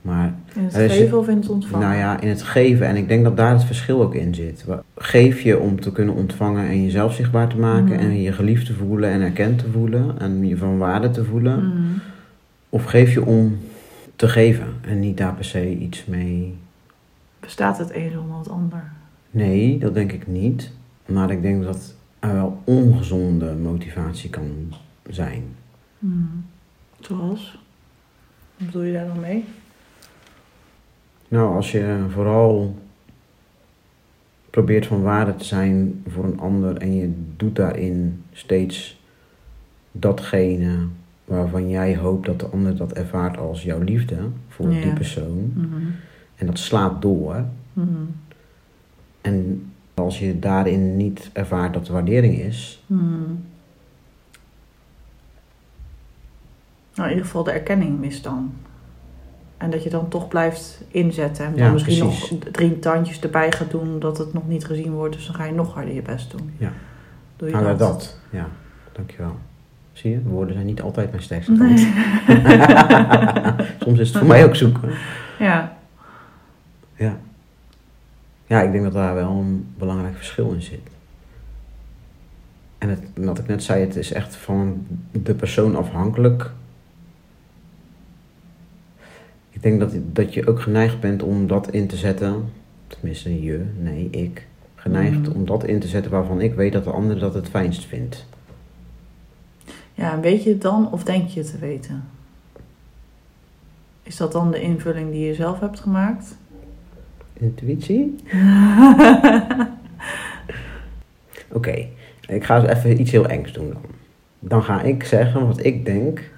Maar 0.02 0.34
In 0.54 0.64
het 0.64 0.74
is- 0.74 0.92
geven 0.92 1.18
of 1.18 1.28
in 1.28 1.36
het 1.36 1.48
ontvangen? 1.48 1.86
nou 1.88 1.98
ja, 1.98 2.20
in 2.20 2.28
het 2.28 2.42
geven, 2.42 2.86
en 2.86 2.96
ik 2.96 3.08
denk 3.08 3.24
dat 3.24 3.36
daar 3.36 3.52
het 3.52 3.64
verschil 3.64 4.02
ook 4.02 4.14
in 4.14 4.34
zit. 4.34 4.64
Geef 4.96 5.40
je 5.40 5.58
om 5.58 5.80
te 5.80 5.92
kunnen 5.92 6.14
ontvangen 6.14 6.68
en 6.68 6.82
jezelf 6.82 7.14
zichtbaar 7.14 7.48
te 7.48 7.56
maken 7.56 7.94
Mhm. 7.94 7.98
en 8.04 8.20
je 8.22 8.32
geliefd 8.32 8.66
te 8.66 8.74
voelen 8.74 9.10
en 9.10 9.20
erkend 9.20 9.58
te 9.58 9.70
voelen 9.70 10.18
en 10.20 10.46
je 10.48 10.56
van 10.56 10.78
waarde 10.78 11.10
te 11.10 11.24
voelen. 11.24 11.60
Hmm. 11.60 12.00
Of 12.68 12.84
geef 12.84 13.12
je 13.12 13.24
om 13.24 13.58
te 14.16 14.28
geven 14.28 14.66
en 14.80 15.00
niet 15.00 15.16
daar 15.16 15.34
per 15.34 15.44
se 15.44 15.76
iets 15.76 16.04
mee. 16.06 16.54
Bestaat 17.40 17.78
het 17.78 17.94
een 17.94 18.10
zonder 18.12 18.38
het 18.38 18.48
ander? 18.50 18.92
Nee, 19.30 19.78
dat 19.78 19.94
denk 19.94 20.12
ik 20.12 20.26
niet. 20.26 20.72
Maar 21.06 21.30
ik 21.30 21.42
denk 21.42 21.62
dat 21.64 21.94
er 22.18 22.32
wel 22.32 22.60
ongezonde 22.64 23.54
motivatie 23.62 24.30
kan 24.30 24.74
zijn. 25.10 25.42
Hmm. 25.98 26.44
Zoals? 27.00 27.58
Wat 28.56 28.66
bedoel 28.66 28.82
je 28.82 28.92
daar 28.92 29.06
dan 29.06 29.20
mee? 29.20 29.44
Nou, 31.32 31.54
als 31.54 31.72
je 31.72 32.04
vooral 32.10 32.74
probeert 34.50 34.86
van 34.86 35.02
waarde 35.02 35.36
te 35.36 35.44
zijn 35.44 36.02
voor 36.06 36.24
een 36.24 36.40
ander 36.40 36.76
en 36.76 36.94
je 36.96 37.12
doet 37.36 37.56
daarin 37.56 38.22
steeds 38.32 39.00
datgene 39.92 40.86
waarvan 41.24 41.68
jij 41.68 41.96
hoopt 41.96 42.26
dat 42.26 42.40
de 42.40 42.46
ander 42.46 42.76
dat 42.76 42.92
ervaart 42.92 43.36
als 43.38 43.62
jouw 43.62 43.80
liefde 43.80 44.16
voor 44.48 44.72
Ja. 44.72 44.80
die 44.82 44.92
persoon. 44.92 45.52
Mhm. 45.54 45.82
En 46.36 46.46
dat 46.46 46.58
slaat 46.58 47.02
door. 47.02 47.44
Mhm. 47.72 47.88
En 49.20 49.66
als 49.94 50.18
je 50.18 50.38
daarin 50.38 50.96
niet 50.96 51.30
ervaart 51.32 51.72
dat 51.74 51.86
er 51.86 51.92
waardering 51.92 52.34
is, 52.38 52.82
Hmm. 52.86 53.44
Nou, 56.94 57.08
in 57.08 57.14
ieder 57.14 57.24
geval 57.24 57.44
de 57.44 57.50
erkenning 57.50 57.98
mist 57.98 58.22
dan. 58.24 58.52
En 59.62 59.70
dat 59.70 59.82
je 59.82 59.90
dan 59.90 60.08
toch 60.08 60.28
blijft 60.28 60.80
inzetten. 60.88 61.44
En 61.44 61.50
dan 61.50 61.64
Ja, 61.66 61.72
misschien 61.72 61.98
precies. 61.98 62.30
nog 62.30 62.40
drie 62.50 62.78
tandjes 62.78 63.20
erbij 63.20 63.52
gaat 63.52 63.70
doen 63.70 63.98
dat 63.98 64.18
het 64.18 64.32
nog 64.32 64.48
niet 64.48 64.64
gezien 64.64 64.92
wordt. 64.92 65.14
Dus 65.14 65.26
dan 65.26 65.34
ga 65.34 65.44
je 65.44 65.52
nog 65.52 65.74
harder 65.74 65.94
je 65.94 66.02
best 66.02 66.30
doen. 66.30 66.54
Ja. 66.58 66.72
Doe 67.36 67.48
je 67.48 67.54
nou 67.54 67.76
dat. 67.76 68.18
Ja, 68.30 68.48
dankjewel. 68.92 69.36
Zie 69.92 70.10
je, 70.10 70.22
woorden 70.22 70.54
zijn 70.54 70.66
niet 70.66 70.82
altijd 70.82 71.10
mijn 71.10 71.22
sterkste 71.22 71.52
kant. 71.58 71.70
Nee. 71.70 71.86
Soms 73.84 73.98
is 73.98 74.08
het 74.08 74.18
voor 74.18 74.26
mij 74.26 74.44
ook 74.44 74.56
zoeken. 74.56 74.90
Ja. 75.38 75.76
Ja. 76.96 77.16
Ja, 78.46 78.62
ik 78.62 78.72
denk 78.72 78.84
dat 78.84 78.92
daar 78.92 79.14
wel 79.14 79.30
een 79.30 79.72
belangrijk 79.78 80.16
verschil 80.16 80.52
in 80.52 80.62
zit. 80.62 80.90
En 82.78 82.88
het, 82.88 83.00
wat 83.14 83.38
ik 83.38 83.46
net 83.46 83.62
zei, 83.62 83.80
het 83.80 83.96
is 83.96 84.12
echt 84.12 84.36
van 84.36 84.86
de 85.10 85.34
persoon 85.34 85.76
afhankelijk. 85.76 86.50
Ik 89.62 89.68
denk 89.68 89.80
dat, 89.80 89.92
dat 90.12 90.34
je 90.34 90.46
ook 90.48 90.60
geneigd 90.60 91.00
bent 91.00 91.22
om 91.22 91.46
dat 91.46 91.70
in 91.70 91.86
te 91.86 91.96
zetten. 91.96 92.44
Tenminste, 92.86 93.42
je, 93.42 93.64
nee, 93.78 94.08
ik. 94.10 94.46
Geneigd 94.74 95.20
Mhm. 95.20 95.30
om 95.30 95.46
dat 95.46 95.64
in 95.64 95.80
te 95.80 95.86
zetten 95.88 96.10
waarvan 96.10 96.40
ik 96.40 96.54
weet 96.54 96.72
dat 96.72 96.84
de 96.84 96.90
ander 96.90 97.18
dat 97.18 97.34
het 97.34 97.48
fijnst 97.48 97.84
vindt. 97.84 98.26
ja, 99.94 100.12
en 100.12 100.20
weet 100.20 100.42
je 100.42 100.50
het 100.50 100.62
dan 100.62 100.92
of 100.92 101.04
denk 101.04 101.28
je 101.28 101.40
het 101.40 101.50
te 101.50 101.58
weten? 101.58 102.04
Is 104.02 104.16
dat 104.16 104.32
dan 104.32 104.50
de 104.50 104.60
invulling 104.60 105.10
die 105.10 105.26
je 105.26 105.34
zelf 105.34 105.60
hebt 105.60 105.80
gemaakt? 105.80 106.36
Intuïtie? 107.32 108.14
Oké, 111.52 111.86
ik 112.28 112.44
ga 112.44 112.60
eens 112.60 112.68
even 112.78 113.00
iets 113.00 113.10
heel 113.10 113.26
engs 113.26 113.52
doen 113.52 113.68
dan. 113.72 113.82
Dan 114.38 114.62
ga 114.62 114.82
ik 114.82 115.04
zeggen 115.04 115.46
wat 115.46 115.64
ik 115.64 115.84
denk, 115.84 116.30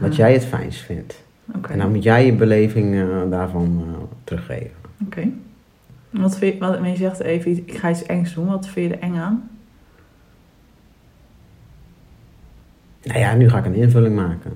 wat 0.00 0.16
jij 0.16 0.32
het 0.32 0.44
fijnst 0.44 0.80
vindt. 0.80 1.21
En 1.70 1.78
dan 1.78 1.92
moet 1.92 2.02
jij 2.02 2.26
je 2.26 2.32
beleving 2.32 2.94
eh, 2.94 3.30
daarvan 3.30 3.84
eh, 3.86 4.02
teruggeven. 4.24 4.70
Oké. 5.04 5.28
Wat 6.10 6.38
vind 6.38 6.52
je, 6.52 6.58
wat, 6.58 6.80
maar 6.80 6.88
je 6.88 6.96
zegt 6.96 7.20
even, 7.20 7.50
ik 7.50 7.78
ga 7.78 7.90
iets 7.90 8.06
engs 8.06 8.34
doen. 8.34 8.46
Wat 8.46 8.68
vind 8.68 8.90
je 8.90 8.96
er 8.96 9.02
eng 9.02 9.16
aan? 9.16 9.50
Nou 13.02 13.18
ja, 13.18 13.34
nu 13.34 13.48
ga 13.48 13.58
ik 13.58 13.64
een 13.64 13.74
invulling 13.74 14.14
maken. 14.14 14.52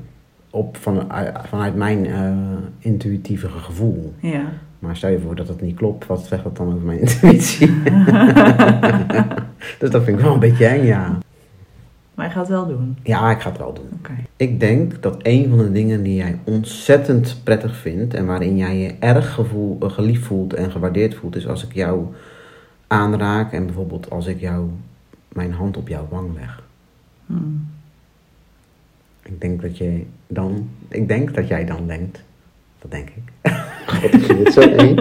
Op, 0.50 0.76
van, 0.76 1.06
vanuit 1.48 1.74
mijn 1.74 2.06
eh, 2.06 2.32
intuïtieve 2.78 3.48
gevoel. 3.48 4.14
Ja. 4.20 4.44
Maar 4.78 4.96
stel 4.96 5.10
je 5.10 5.18
voor 5.18 5.34
dat 5.34 5.48
het 5.48 5.60
niet 5.60 5.76
klopt, 5.76 6.06
wat 6.06 6.26
zegt 6.26 6.42
dat 6.42 6.56
dan 6.56 6.66
over 6.66 6.86
mijn 6.86 7.00
intuïtie? 7.06 7.82
dus 9.78 9.90
dat 9.90 10.04
vind 10.04 10.18
ik 10.18 10.24
wel 10.24 10.32
een 10.32 10.40
beetje 10.40 10.66
eng, 10.66 10.84
ja. 10.84 11.18
Maar 12.16 12.26
je 12.26 12.32
gaat 12.32 12.48
het 12.48 12.56
wel 12.56 12.66
doen. 12.66 12.96
Ja, 13.02 13.30
ik 13.30 13.40
ga 13.40 13.48
het 13.48 13.58
wel 13.58 13.72
doen. 13.72 13.88
Oké. 13.98 14.12
Ik 14.36 14.60
denk 14.60 15.02
dat 15.02 15.16
een 15.22 15.48
van 15.48 15.58
de 15.58 15.72
dingen 15.72 16.02
die 16.02 16.16
jij 16.16 16.38
ontzettend 16.44 17.40
prettig 17.42 17.76
vindt 17.76 18.14
en 18.14 18.26
waarin 18.26 18.56
jij 18.56 18.78
je 18.78 18.94
erg 18.98 19.34
gevoel, 19.34 19.78
eh, 19.80 19.90
geliefd 19.90 20.24
voelt 20.24 20.54
en 20.54 20.70
gewaardeerd 20.70 21.14
voelt, 21.14 21.36
is 21.36 21.48
als 21.48 21.64
ik 21.64 21.72
jou 21.72 22.06
aanraak 22.86 23.52
en 23.52 23.64
bijvoorbeeld 23.66 24.10
als 24.10 24.26
ik 24.26 24.40
jou 24.40 24.68
mijn 25.28 25.52
hand 25.52 25.76
op 25.76 25.88
jouw 25.88 26.06
wang 26.10 26.34
leg. 26.34 26.62
Hmm. 27.26 27.68
Ik 29.22 29.40
denk 29.40 29.62
dat 29.62 29.78
jij 29.78 30.06
dan, 30.26 30.70
ik 30.88 31.08
denk 31.08 31.34
dat 31.34 31.48
jij 31.48 31.64
dan 31.64 31.86
denkt, 31.86 32.22
dat 32.78 32.90
denk 32.90 33.08
ik. 33.08 33.52
God, 33.86 34.12
ik 34.14 34.20
vind 34.20 34.38
het 34.38 34.52
zo 34.52 34.60
eng. 34.60 34.94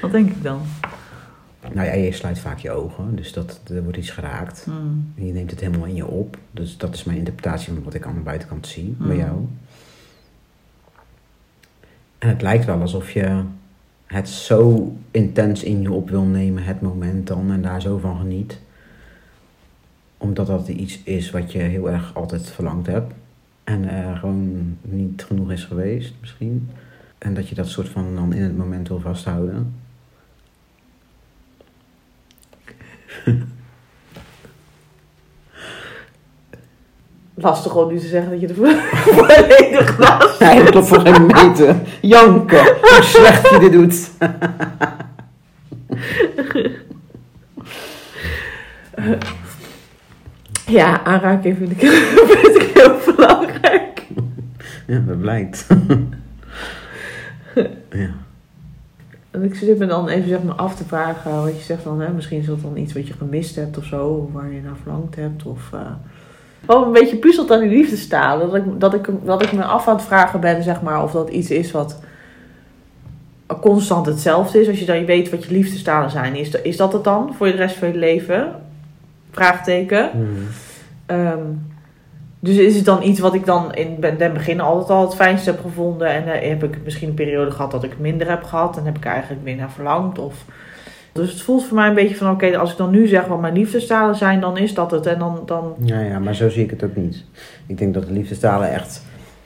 Wat 0.00 0.12
denk 0.12 0.30
ik 0.30 0.42
dan? 0.42 0.60
Nou 1.72 1.86
ja, 1.86 1.92
je 1.94 2.12
sluit 2.12 2.38
vaak 2.38 2.58
je 2.58 2.70
ogen, 2.70 3.16
dus 3.16 3.32
dat, 3.32 3.60
er 3.74 3.82
wordt 3.82 3.98
iets 3.98 4.10
geraakt. 4.10 4.64
Hmm. 4.64 5.12
En 5.16 5.26
je 5.26 5.32
neemt 5.32 5.50
het 5.50 5.60
helemaal 5.60 5.86
in 5.86 5.94
je 5.94 6.06
op. 6.06 6.38
Dus 6.50 6.76
dat 6.76 6.94
is 6.94 7.04
mijn 7.04 7.18
interpretatie 7.18 7.72
van 7.74 7.82
wat 7.82 7.94
ik 7.94 8.06
aan 8.06 8.14
de 8.14 8.20
buitenkant 8.20 8.66
zie 8.66 8.94
bij 8.98 9.16
Mm. 9.16 9.22
jou. 9.22 9.46
En 12.18 12.28
het 12.28 12.42
lijkt 12.42 12.64
wel 12.64 12.80
alsof 12.80 13.10
je 13.10 13.42
het 14.06 14.28
zo 14.28 14.92
intens 15.10 15.62
in 15.62 15.82
je 15.82 15.92
op 15.92 16.10
wil 16.10 16.24
nemen, 16.24 16.64
het 16.64 16.80
moment 16.80 17.26
dan, 17.26 17.52
en 17.52 17.62
daar 17.62 17.80
zo 17.80 17.98
van 17.98 18.18
geniet. 18.18 18.58
Omdat 20.16 20.46
dat 20.46 20.68
iets 20.68 21.02
is 21.02 21.30
wat 21.30 21.52
je 21.52 21.58
heel 21.58 21.90
erg 21.90 22.14
altijd 22.14 22.50
verlangd 22.50 22.86
hebt. 22.86 23.12
En 23.64 23.88
er 23.88 24.16
gewoon 24.16 24.76
niet 24.82 25.24
genoeg 25.24 25.52
is 25.52 25.64
geweest, 25.64 26.14
misschien. 26.20 26.70
En 27.18 27.34
dat 27.34 27.48
je 27.48 27.54
dat 27.54 27.68
soort 27.68 27.88
van 27.88 28.14
dan 28.14 28.32
in 28.32 28.42
het 28.42 28.56
moment 28.56 28.88
wil 28.88 29.00
vasthouden. 29.00 29.74
Lastig 37.34 37.74
om 37.76 37.92
nu 37.92 37.98
te 37.98 38.06
zeggen 38.06 38.30
dat 38.30 38.40
je 38.40 38.48
er 38.48 38.54
vo- 38.54 39.12
volledig 39.12 39.98
Nee, 40.40 40.58
dat 40.62 40.70
klopt 40.70 40.86
voor 40.88 41.00
geen 41.00 41.26
meter. 41.26 41.76
Janken, 42.00 42.64
hoe 42.64 42.98
slecht 43.02 43.50
je 43.50 43.58
dit 43.58 43.72
doet. 43.72 44.10
Ja, 50.66 51.02
aanraking 51.04 51.56
vind 51.56 51.70
ik, 51.70 51.78
vind 52.30 52.56
ik 52.62 52.70
heel 52.74 53.14
belangrijk. 53.16 54.06
Ja, 54.86 54.98
dat 54.98 55.20
blijkt. 55.20 55.66
ja. 57.90 58.10
En 59.30 59.39
ik 59.52 59.54
zit 59.54 59.78
me 59.78 59.86
dan 59.86 60.08
even 60.08 60.28
zeg 60.28 60.42
maar, 60.42 60.54
af 60.54 60.74
te 60.76 60.84
vragen 60.84 61.42
wat 61.42 61.56
je 61.56 61.62
zegt 61.62 61.84
dan, 61.84 62.00
hè, 62.00 62.08
misschien 62.12 62.38
is 62.38 62.46
dat 62.46 62.62
dan 62.62 62.76
iets 62.76 62.92
wat 62.92 63.06
je 63.08 63.12
gemist 63.14 63.56
hebt 63.56 63.78
of 63.78 63.84
zo, 63.84 64.06
of 64.06 64.32
waar 64.32 64.52
je 64.52 64.60
naar 64.62 64.76
verlangd 64.82 65.16
hebt. 65.16 65.44
Of, 65.46 65.70
eh, 65.72 65.80
een 66.84 66.92
beetje 66.92 67.16
puzzelt 67.16 67.50
aan 67.50 67.60
die 67.60 67.68
liefdestalen, 67.68 68.46
dat 68.50 68.56
ik, 68.56 68.80
dat, 68.80 68.94
ik, 68.94 69.08
dat 69.24 69.42
ik 69.42 69.52
me 69.52 69.64
af 69.64 69.88
aan 69.88 69.94
het 69.96 70.04
vragen 70.04 70.40
ben, 70.40 70.62
zeg 70.62 70.82
maar, 70.82 71.02
of 71.02 71.12
dat 71.12 71.28
iets 71.30 71.50
is 71.50 71.70
wat 71.70 72.00
constant 73.60 74.06
hetzelfde 74.06 74.60
is. 74.60 74.68
Als 74.68 74.78
je 74.78 74.84
dan 74.86 75.04
weet 75.04 75.30
wat 75.30 75.44
je 75.44 75.52
liefdestalen 75.52 76.10
zijn, 76.10 76.34
is, 76.34 76.50
dat- 76.50 76.62
is 76.64 76.76
dat 76.76 76.92
het 76.92 77.04
dan 77.04 77.34
voor 77.36 77.46
de 77.46 77.52
rest 77.56 77.76
van 77.76 77.88
je 77.88 77.98
leven? 77.98 78.54
Vraagteken. 79.30 80.10
Mhm. 80.14 80.26
Ehm, 81.06 81.38
dus 82.40 82.56
is 82.56 82.76
het 82.76 82.84
dan 82.84 83.02
iets 83.02 83.20
wat 83.20 83.34
ik 83.34 83.46
dan 83.46 83.74
in 83.74 83.96
ben- 84.00 84.18
den 84.18 84.32
begin 84.32 84.60
altijd 84.60 84.90
al 84.90 85.02
het 85.06 85.14
fijnste 85.14 85.50
heb 85.50 85.60
gevonden. 85.60 86.08
En 86.08 86.32
eh, 86.40 86.48
heb 86.48 86.64
ik 86.64 86.78
misschien 86.84 87.08
een 87.08 87.14
periode 87.14 87.50
gehad 87.50 87.70
dat 87.70 87.84
ik 87.84 87.98
minder 87.98 88.28
heb 88.28 88.42
gehad. 88.44 88.76
En 88.76 88.84
heb 88.84 88.96
ik 88.96 89.04
eigenlijk 89.04 89.42
meer 89.42 89.56
naar 89.56 89.70
verlangd. 89.70 90.18
Of... 90.18 90.44
Dus 91.12 91.30
het 91.32 91.40
voelt 91.42 91.64
voor 91.64 91.76
mij 91.76 91.88
een 91.88 91.94
beetje 91.94 92.16
van 92.16 92.30
oké, 92.30 92.58
als 92.58 92.70
ik 92.70 92.76
dan 92.76 92.90
nu 92.90 93.06
zeg 93.06 93.26
wat 93.26 93.40
mijn 93.40 93.54
liefdestalen 93.54 94.14
zijn, 94.16 94.40
dan 94.40 94.58
is 94.58 94.74
dat 94.74 94.90
het. 94.90 95.06
En 95.06 95.18
dan, 95.18 95.42
dan 95.46 95.74
Ja, 95.84 96.00
ja, 96.00 96.18
maar 96.18 96.34
zo 96.34 96.48
zie 96.48 96.64
ik 96.64 96.70
het 96.70 96.84
ook 96.84 96.96
niet. 96.96 97.24
Ik 97.66 97.78
denk 97.78 97.94
dat 97.94 98.06
de 98.06 98.12
liefdestalen 98.12 98.70
echt, 98.72 99.04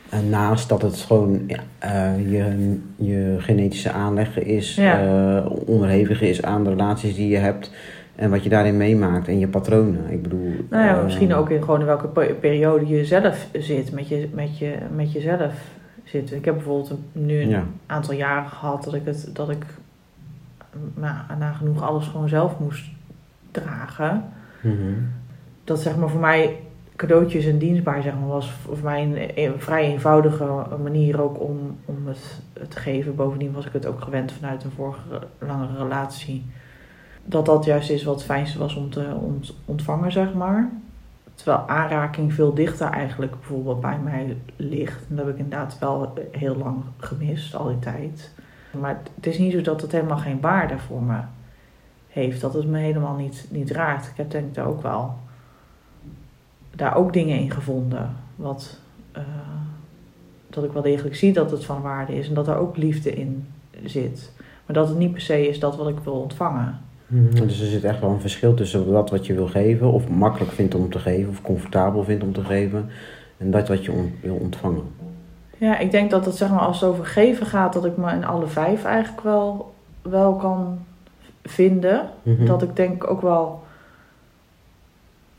eh, 0.08 0.18
naast 0.30 0.68
dat 0.68 0.82
het 0.82 0.96
gewoon 0.96 1.42
ja, 1.46 1.58
eh, 1.78 2.30
je, 2.32 2.76
je 2.96 3.34
genetische 3.38 3.90
aanleg 3.90 4.38
is, 4.38 4.74
Ja. 4.74 5.42
onderhevig 5.66 6.20
is 6.22 6.42
aan 6.42 6.64
de 6.64 6.70
relaties 6.70 7.14
die 7.14 7.28
je 7.28 7.36
hebt 7.36 7.70
en 8.16 8.30
wat 8.30 8.42
je 8.42 8.48
daarin 8.48 8.76
meemaakt 8.76 9.28
en 9.28 9.38
je 9.38 9.48
patronen. 9.48 10.10
Ik 10.10 10.22
bedoel, 10.22 10.52
nou 10.70 10.84
ja, 10.84 10.96
eh, 10.98 11.04
misschien 11.04 11.34
ook 11.34 11.50
in 11.50 11.60
gewoon 11.62 11.80
in 11.80 11.86
welke 11.86 12.06
pe- 12.06 12.36
periode 12.40 12.86
je 12.86 13.04
zelf 13.04 13.46
zit, 13.52 13.92
met, 13.92 14.08
je, 14.08 14.28
met, 14.32 14.58
je, 14.58 14.76
met 14.94 15.12
jezelf 15.12 15.52
zit. 16.04 16.32
Ik 16.32 16.44
heb 16.44 16.54
bijvoorbeeld 16.54 16.98
nu 17.12 17.40
een 17.42 17.48
Ja. 17.48 17.64
aantal 17.86 18.14
jaren 18.14 18.50
gehad 18.50 18.84
dat 18.84 18.94
ik, 18.94 19.04
het, 19.04 19.30
dat 19.32 19.50
ik 19.50 19.64
nou, 20.94 21.14
nagenoeg 21.38 21.82
alles 21.82 22.06
gewoon 22.06 22.28
zelf 22.28 22.58
moest 22.58 22.84
dragen. 23.50 24.24
Mhm. 24.60 24.92
dat 25.64 25.80
zeg 25.80 25.96
maar 25.96 26.08
voor 26.08 26.20
mij 26.20 26.56
cadeautjes 26.96 27.46
en 27.46 27.58
dienstbaar 27.58 28.02
zeg 28.02 28.12
maar, 28.14 28.28
was 28.28 28.50
voor 28.50 28.78
mij 28.82 29.02
een, 29.02 29.30
een 29.44 29.60
vrij 29.60 29.84
eenvoudige 29.84 30.46
manier 30.82 31.22
ook 31.22 31.40
om, 31.40 31.76
om 31.84 31.96
het 32.06 32.40
te 32.68 32.78
geven. 32.78 33.14
Bovendien 33.16 33.52
was 33.52 33.66
ik 33.66 33.72
het 33.72 33.86
ook 33.86 34.00
gewend 34.00 34.32
vanuit 34.32 34.64
een 34.64 34.70
vorige 34.70 35.00
langere 35.38 35.76
relatie. 35.82 36.44
Dat 37.24 37.46
dat 37.46 37.64
juist 37.64 37.90
is 37.90 38.04
wat 38.04 38.14
het 38.14 38.24
fijnste 38.24 38.58
was 38.58 38.74
om 38.74 38.90
te 38.90 39.14
ont- 39.20 39.54
ontvangen, 39.64 40.12
zeg 40.12 40.34
maar. 40.34 40.70
Terwijl 41.34 41.68
aanraking 41.68 42.32
veel 42.32 42.54
dichter 42.54 42.90
eigenlijk 42.90 43.32
bijvoorbeeld 43.32 43.80
bij 43.80 43.98
mij 43.98 44.36
ligt. 44.56 45.06
En 45.08 45.16
dat 45.16 45.26
heb 45.26 45.34
ik 45.34 45.40
inderdaad 45.40 45.78
wel 45.78 46.12
heel 46.30 46.56
lang 46.56 46.82
gemist, 46.98 47.54
al 47.54 47.68
die 47.68 47.78
tijd. 47.78 48.30
Maar 48.80 49.00
het 49.14 49.26
is 49.26 49.38
niet 49.38 49.52
zo 49.52 49.60
dat 49.60 49.80
het 49.80 49.92
helemaal 49.92 50.18
geen 50.18 50.40
waarde 50.40 50.78
voor 50.78 51.02
me 51.02 51.20
heeft. 52.08 52.40
Dat 52.40 52.54
het 52.54 52.66
me 52.66 52.78
helemaal 52.78 53.14
niet, 53.14 53.46
niet 53.50 53.70
raakt. 53.70 54.06
Ik 54.06 54.16
heb 54.16 54.30
denk 54.30 54.46
ik 54.46 54.54
daar 54.54 54.66
ook 54.66 54.82
wel 54.82 55.14
daar 56.76 56.96
ook 56.96 57.12
dingen 57.12 57.38
in 57.38 57.50
gevonden. 57.50 58.16
Wat, 58.36 58.78
eh, 59.12 59.22
dat 60.50 60.64
ik 60.64 60.72
wel 60.72 60.82
degelijk 60.82 61.16
zie 61.16 61.32
dat 61.32 61.50
het 61.50 61.64
van 61.64 61.82
waarde 61.82 62.14
is 62.14 62.28
en 62.28 62.34
dat 62.34 62.48
er 62.48 62.56
ook 62.56 62.76
liefde 62.76 63.14
in 63.14 63.46
zit. 63.84 64.32
Maar 64.66 64.76
dat 64.76 64.88
het 64.88 64.98
niet 64.98 65.12
per 65.12 65.20
se 65.20 65.48
is 65.48 65.58
dat 65.58 65.76
wat 65.76 65.88
ik 65.88 65.98
wil 65.98 66.12
ontvangen. 66.20 66.80
Mhm. 67.06 67.46
Dus 67.46 67.60
er 67.60 67.66
zit 67.66 67.84
echt 67.84 68.00
wel 68.00 68.10
een 68.10 68.20
verschil 68.20 68.54
tussen 68.54 68.92
dat 68.92 69.10
wat 69.10 69.26
je 69.26 69.34
wil 69.34 69.46
geven, 69.46 69.92
of 69.92 70.08
makkelijk 70.08 70.52
vindt 70.52 70.74
om 70.74 70.90
te 70.90 70.98
geven, 70.98 71.30
of 71.30 71.42
comfortabel 71.42 72.04
vindt 72.04 72.22
om 72.22 72.32
te 72.32 72.44
geven, 72.44 72.88
en 73.36 73.50
dat 73.50 73.68
wat 73.68 73.84
je 73.84 73.92
on- 73.92 74.14
wil 74.20 74.34
ontvangen. 74.34 74.82
Ja, 75.58 75.78
ik 75.78 75.90
denk 75.90 76.10
dat 76.10 76.24
het 76.24 76.34
zeg 76.36 76.50
maar 76.50 76.58
als 76.60 76.80
het 76.80 76.90
over 76.90 77.06
geven 77.06 77.46
gaat, 77.46 77.72
dat 77.72 77.84
ik 77.84 77.96
me 77.96 78.12
in 78.12 78.24
alle 78.24 78.46
vijf 78.46 78.84
eigenlijk 78.84 79.22
wel, 79.22 79.74
wel 80.02 80.34
kan 80.36 80.78
vinden. 81.42 82.08
Mhm. 82.22 82.46
Dat 82.46 82.62
ik 82.62 82.76
denk 82.76 83.10
ook 83.10 83.20
wel, 83.22 83.62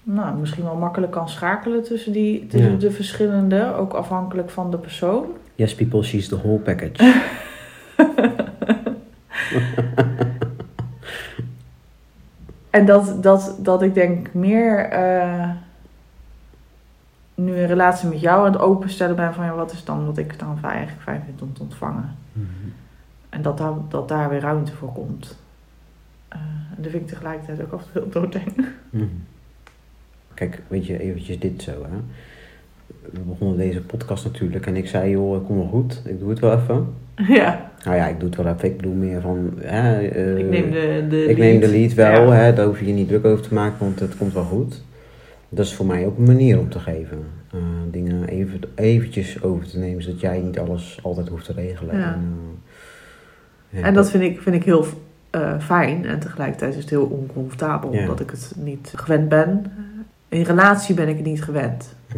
nou, 0.03 0.37
misschien 0.37 0.63
wel 0.63 0.75
makkelijk 0.75 1.11
kan 1.11 1.29
schakelen 1.29 1.83
tussen, 1.83 2.11
die, 2.11 2.47
tussen 2.47 2.71
Ja. 2.71 2.77
de 2.77 2.91
verschillende, 2.91 3.73
ook 3.75 3.93
afhankelijk 3.93 4.49
van 4.49 4.71
de 4.71 4.77
persoon. 4.77 5.25
Yes, 5.55 5.75
people, 5.75 6.03
she's 6.03 6.27
the 6.27 6.37
whole 6.37 6.59
package. 6.59 7.13
En 12.75 12.85
dat, 12.85 13.23
dat, 13.23 13.55
dat 13.59 13.81
ik 13.81 13.93
denk 13.93 14.33
meer 14.33 14.89
eh, 14.89 15.49
nu 17.35 17.57
een 17.57 17.67
relatie 17.67 18.09
met 18.09 18.19
jou 18.19 18.45
aan 18.45 18.51
het 18.51 18.61
openstellen 18.61 19.15
ben 19.15 19.33
van 19.33 19.45
ja, 19.45 19.53
wat 19.53 19.71
is 19.71 19.83
dan 19.83 20.05
wat 20.05 20.17
ik 20.17 20.39
dan 20.39 20.59
eigenlijk 20.63 21.01
fijn 21.01 21.23
vind 21.25 21.41
om 21.41 21.53
te 21.53 21.61
ontvangen. 21.61 22.15
Mhm. 22.31 22.47
En 23.29 23.41
dat 23.41 23.57
daar, 23.57 23.73
dat 23.89 24.07
daar 24.07 24.29
weer 24.29 24.39
ruimte 24.39 24.71
voor 24.71 24.91
komt. 24.91 25.37
En 26.27 26.75
dat 26.77 26.91
vind 26.91 27.03
ik 27.03 27.07
tegelijkertijd 27.07 27.61
ook 27.61 27.71
altijd 27.71 27.93
heel 27.93 28.09
doodeng. 28.09 28.67
Mhm. 28.89 29.05
Kijk, 30.33 30.61
weet 30.67 30.85
je, 30.85 30.99
eventjes 30.99 31.39
dit 31.39 31.61
zo, 31.61 31.71
hè. 31.71 31.97
We 33.11 33.19
begonnen 33.19 33.57
deze 33.57 33.81
podcast 33.81 34.23
natuurlijk 34.25 34.65
en 34.65 34.75
ik 34.75 34.87
zei, 34.87 35.09
joh, 35.11 35.45
kom 35.45 35.55
wel 35.57 35.67
goed, 35.67 36.01
ik 36.05 36.19
doe 36.19 36.29
het 36.29 36.39
wel 36.39 36.53
even. 36.57 36.87
ja, 37.27 37.71
Nou 37.83 37.95
ja, 37.97 38.07
ik 38.07 38.19
doe 38.19 38.29
het 38.29 38.37
wel 38.37 38.53
even, 38.53 38.65
ik 38.69 38.77
bedoel 38.77 38.93
meer 38.93 39.21
van, 39.21 39.53
hè, 39.61 40.07
eh, 40.07 40.37
ik 40.37 40.49
neem 40.49 40.71
de, 40.71 41.05
de 41.09 41.25
ik 41.25 41.37
neem 41.37 41.59
de 41.59 41.67
lead 41.67 41.93
wel, 41.93 42.25
Ja. 42.25 42.31
hè, 42.33 42.53
daar 42.53 42.65
hoef 42.65 42.79
je 42.79 42.85
je 42.87 42.93
niet 42.93 43.07
druk 43.07 43.25
over 43.25 43.47
te 43.47 43.53
maken, 43.53 43.77
want 43.79 43.99
het 43.99 44.17
komt 44.17 44.33
wel 44.33 44.43
goed. 44.43 44.83
Dat 45.49 45.65
is 45.65 45.73
voor 45.73 45.85
mij 45.85 46.05
ook 46.05 46.17
een 46.17 46.23
manier 46.23 46.59
om 46.59 46.69
te 46.69 46.79
geven. 46.79 47.17
Eh, 47.51 47.59
dingen 47.91 48.27
even, 48.27 48.59
eventjes 48.75 49.43
over 49.43 49.67
te 49.67 49.79
nemen, 49.79 50.03
zodat 50.03 50.19
jij 50.19 50.39
niet 50.39 50.59
alles 50.59 50.99
altijd 51.03 51.27
hoeft 51.29 51.45
te 51.45 51.53
regelen. 51.53 51.97
Ja. 51.97 52.13
En, 52.13 52.37
eh, 53.71 53.79
ja, 53.79 53.85
En 53.85 53.93
dat 53.93 54.09
vind 54.11 54.23
ik, 54.23 54.41
vind 54.41 54.55
ik 54.55 54.63
heel 54.63 54.85
fijn. 55.59 56.05
En 56.05 56.19
tegelijkertijd 56.19 56.73
is 56.75 56.81
het 56.81 56.89
heel 56.89 57.05
oncomfortabel. 57.05 57.89
Omdat 57.89 58.19
ik 58.19 58.29
het 58.29 58.53
niet 58.57 58.93
gewend 58.95 59.29
ben. 59.29 59.65
In 60.29 60.41
relatie 60.41 60.95
ben 60.95 61.07
ik 61.07 61.15
het 61.17 61.25
niet 61.25 61.43
gewend. 61.43 61.95
Mhm. 62.07 62.17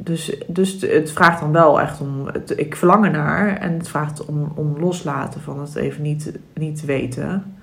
Dus, 0.00 0.36
dus 0.46 0.80
het 0.80 1.12
vraagt 1.12 1.40
dan 1.40 1.52
wel 1.52 1.80
echt 1.80 2.00
om. 2.00 2.26
Het, 2.32 2.58
ik 2.58 2.76
verlang 2.76 3.04
ernaar 3.04 3.56
en 3.56 3.72
het 3.72 3.88
vraagt 3.88 4.24
om, 4.24 4.52
om 4.54 4.78
loslaten 4.80 5.40
van 5.40 5.60
het 5.60 5.74
even 5.74 6.02
niet, 6.02 6.38
niet 6.54 6.84
weten. 6.84 7.56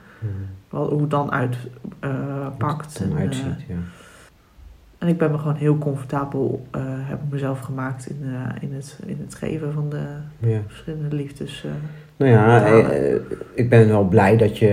Wat, 0.70 0.90
hoe 0.90 1.02
het 1.02 1.10
dan 1.10 1.32
uitpakt. 1.32 3.00
Dan 3.00 3.12
en, 3.12 3.18
uitziet, 3.18 3.46
eh, 3.46 3.68
ja. 3.68 3.76
en 4.98 5.08
ik 5.08 5.18
ben 5.18 5.32
me 5.32 5.38
gewoon 5.38 5.56
heel 5.56 5.78
comfortabel, 5.78 6.68
eh, 6.72 6.82
heb 6.86 7.18
ik 7.24 7.32
mezelf 7.32 7.60
gemaakt 7.60 8.10
in, 8.10 8.20
eh, 8.24 8.62
in, 8.70 8.74
het, 8.74 9.00
in 9.06 9.18
het 9.22 9.36
geven 9.36 9.74
van 9.74 9.90
de 9.90 10.04
ja. 10.40 10.60
verschillende 10.68 11.16
liefdes. 11.16 11.64
eh. 11.66 11.72
Nou 12.18 12.32
ja, 12.32 12.66
eh, 12.66 13.14
eh, 13.14 13.22
ik 13.54 13.70
ben 13.70 13.88
wel 13.88 14.04
blij 14.04 14.38
dat 14.38 14.58
je 14.58 14.70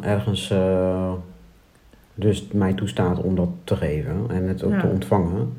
ergens 0.00 0.50
eh, 0.50 1.12
dus 2.14 2.48
mij 2.52 2.72
toestaat 2.74 3.18
om 3.22 3.34
dat 3.34 3.48
te 3.64 3.76
geven 3.76 4.24
en 4.28 4.48
het 4.48 4.62
ook 4.64 4.72
Ja. 4.72 4.80
te 4.80 4.86
ontvangen. 4.86 5.52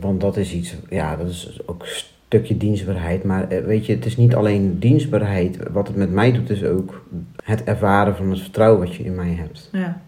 Want 0.00 0.20
dat 0.20 0.36
is 0.36 0.52
iets, 0.54 0.76
ja, 0.90 1.16
dat 1.16 1.28
is 1.28 1.58
ook 1.66 1.82
een 1.82 1.88
stukje 2.28 2.56
dienstbaarheid. 2.56 3.24
Maar 3.24 3.48
eh, 3.48 3.64
weet 3.64 3.86
je, 3.86 3.94
het 3.94 4.06
is 4.06 4.16
niet 4.16 4.34
alleen 4.34 4.78
dienstbaarheid. 4.78 5.58
Wat 5.72 5.86
het 5.86 5.96
met 5.96 6.10
mij 6.12 6.32
doet, 6.32 6.50
is 6.50 6.64
ook 6.64 7.06
het 7.44 7.64
ervaren 7.64 8.16
van 8.16 8.30
het 8.30 8.40
vertrouwen 8.40 8.80
wat 8.80 8.94
je 8.94 9.04
in 9.04 9.14
mij 9.14 9.32
hebt. 9.32 9.68
ja. 9.72 10.00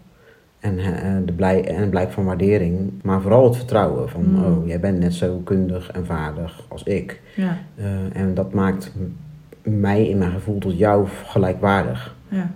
En, 0.59 0.77
eh, 0.79 1.15
de 1.25 1.33
blij, 1.33 1.65
en 1.65 1.89
blijk 1.89 2.11
van 2.11 2.25
waardering, 2.25 2.91
maar 3.03 3.21
vooral 3.21 3.43
het 3.43 3.55
vertrouwen 3.55 4.09
van, 4.09 4.23
Mm. 4.29 4.43
oh, 4.43 4.67
jij 4.67 4.79
bent 4.79 4.99
net 4.99 5.13
zo 5.13 5.41
kundig 5.43 5.91
en 5.91 6.05
vaardig 6.05 6.65
als 6.67 6.83
ik. 6.83 7.21
Ja. 7.35 7.57
Eh, 7.75 7.85
en 8.21 8.33
dat 8.33 8.53
maakt 8.53 8.91
mij 9.63 10.07
in 10.07 10.17
mijn 10.17 10.31
gevoel 10.31 10.57
tot 10.57 10.77
jou 10.77 11.07
gelijkwaardig. 11.25 12.15
Ja. 12.27 12.51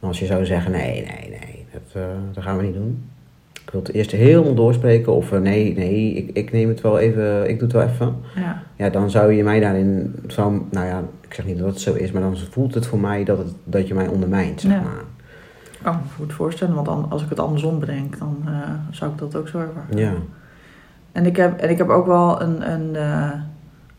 Als 0.00 0.18
je 0.18 0.26
zou 0.26 0.44
zeggen, 0.44 0.72
nee, 0.72 0.92
nee, 0.92 1.28
nee, 1.30 1.64
dat, 1.72 2.02
eh, 2.02 2.02
dat 2.32 2.44
gaan 2.44 2.56
we 2.56 2.62
niet 2.62 2.74
doen. 2.74 3.04
Ik 3.66 3.72
wil 3.72 3.80
het 3.80 3.92
eerst 3.92 4.10
helemaal 4.10 4.54
doorspreken 4.54 5.12
of 5.12 5.32
eh, 5.32 5.40
nee, 5.40 5.74
nee, 5.76 6.12
ik, 6.14 6.30
ik 6.36 6.52
neem 6.52 6.68
het 6.68 6.80
wel 6.80 6.98
even, 6.98 7.48
ik 7.48 7.58
doe 7.58 7.68
het 7.68 7.72
wel 7.76 7.82
even. 7.86 8.16
Ja. 8.36 8.62
Ja, 8.76 8.90
dan 8.90 9.10
zou 9.10 9.32
je 9.32 9.42
mij 9.44 9.60
daarin, 9.60 10.14
zou, 10.26 10.62
nou 10.70 10.86
ja, 10.86 11.02
ik 11.28 11.34
zeg 11.34 11.46
niet 11.46 11.58
dat 11.58 11.68
het 11.68 11.80
zo 11.80 11.94
is, 11.94 12.12
maar 12.12 12.22
dan 12.22 12.36
voelt 12.50 12.74
het 12.74 12.86
voor 12.86 12.98
mij 12.98 13.24
dat, 13.24 13.38
het, 13.38 13.52
dat 13.64 13.88
je 13.88 13.94
mij 13.94 14.06
ondermijnt, 14.06 14.60
zeg 14.60 14.72
Ja. 14.72 14.80
maar. 14.80 15.02
Ik 15.72 15.78
kan 15.82 15.94
me 15.94 16.00
goed 16.16 16.32
voorstellen, 16.32 16.74
want 16.74 16.86
dan, 16.86 17.06
als 17.08 17.22
ik 17.22 17.28
het 17.28 17.38
andersom 17.40 17.78
bedenk, 17.78 18.18
dan 18.18 18.36
eh, 18.46 18.52
zou 18.90 19.10
ik 19.12 19.18
dat 19.18 19.36
ook 19.36 19.48
zo 19.48 19.58
ervaren. 19.58 19.96
Ja. 19.98 20.12
En 21.12 21.26
ik 21.26 21.36
heb, 21.36 21.58
en 21.60 21.70
ik 21.70 21.78
heb 21.78 21.88
ook 21.88 22.06
wel 22.06 22.42
een, 22.42 22.70
een 22.72 22.96
eh, 22.96 23.30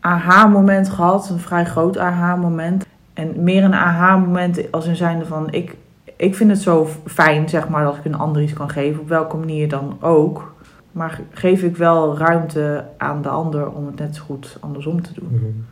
aha-moment 0.00 0.88
gehad, 0.88 1.30
een 1.30 1.38
vrij 1.38 1.64
groot 1.64 1.98
aha-moment. 1.98 2.86
En 3.14 3.42
meer 3.42 3.64
een 3.64 3.74
aha-moment 3.74 4.72
als 4.72 4.86
in 4.86 4.96
zijnde 4.96 5.24
van, 5.24 5.52
ik, 5.52 5.76
ik 6.18 6.34
vind 6.34 6.50
het 6.50 6.60
zo 6.60 6.88
fijn, 7.04 7.48
zeg 7.48 7.68
maar, 7.68 7.84
dat 7.84 7.96
ik 7.96 8.04
een 8.04 8.14
ander 8.14 8.42
iets 8.42 8.52
kan 8.52 8.70
geven, 8.70 9.00
op 9.00 9.08
welke 9.08 9.36
manier 9.36 9.68
dan 9.68 9.96
ook. 10.00 10.54
Maar 10.92 11.20
geef 11.30 11.62
ik 11.62 11.76
wel 11.76 12.18
ruimte 12.18 12.84
aan 12.96 13.22
de 13.22 13.28
ander 13.28 13.70
om 13.70 13.86
het 13.86 13.98
net 13.98 14.16
zo 14.16 14.22
goed 14.24 14.56
andersom 14.60 15.02
te 15.02 15.12
doen. 15.14 15.64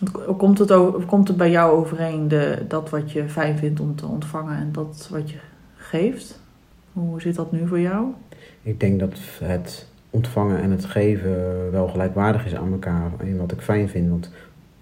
Want 0.00 0.36
Komt 0.36 0.58
het, 0.58 0.72
over, 0.72 1.04
komt 1.04 1.28
het 1.28 1.36
bij 1.36 1.50
jou 1.50 1.76
overeen, 1.76 2.28
de, 2.28 2.62
dat 2.68 2.90
wat 2.90 3.12
je 3.12 3.28
fijn 3.28 3.58
vindt 3.58 3.80
om 3.80 3.96
te 3.96 4.06
ontvangen 4.06 4.56
en 4.56 4.72
dat 4.72 5.08
wat 5.10 5.30
je 5.30 5.38
geeft? 5.76 6.40
Hoe 6.92 7.20
zit 7.20 7.34
dat 7.34 7.52
nu 7.52 7.66
voor 7.66 7.80
jou? 7.80 8.06
Ik 8.62 8.80
denk 8.80 9.00
dat 9.00 9.18
het 9.42 9.88
ontvangen 10.10 10.62
en 10.62 10.70
het 10.70 10.84
geven 10.84 11.70
wel 11.70 11.88
gelijkwaardig 11.88 12.46
is 12.46 12.54
aan 12.54 12.72
elkaar. 12.72 13.10
En 13.18 13.36
wat 13.36 13.52
ik 13.52 13.60
fijn 13.60 13.88
vind, 13.88 14.08
want 14.08 14.30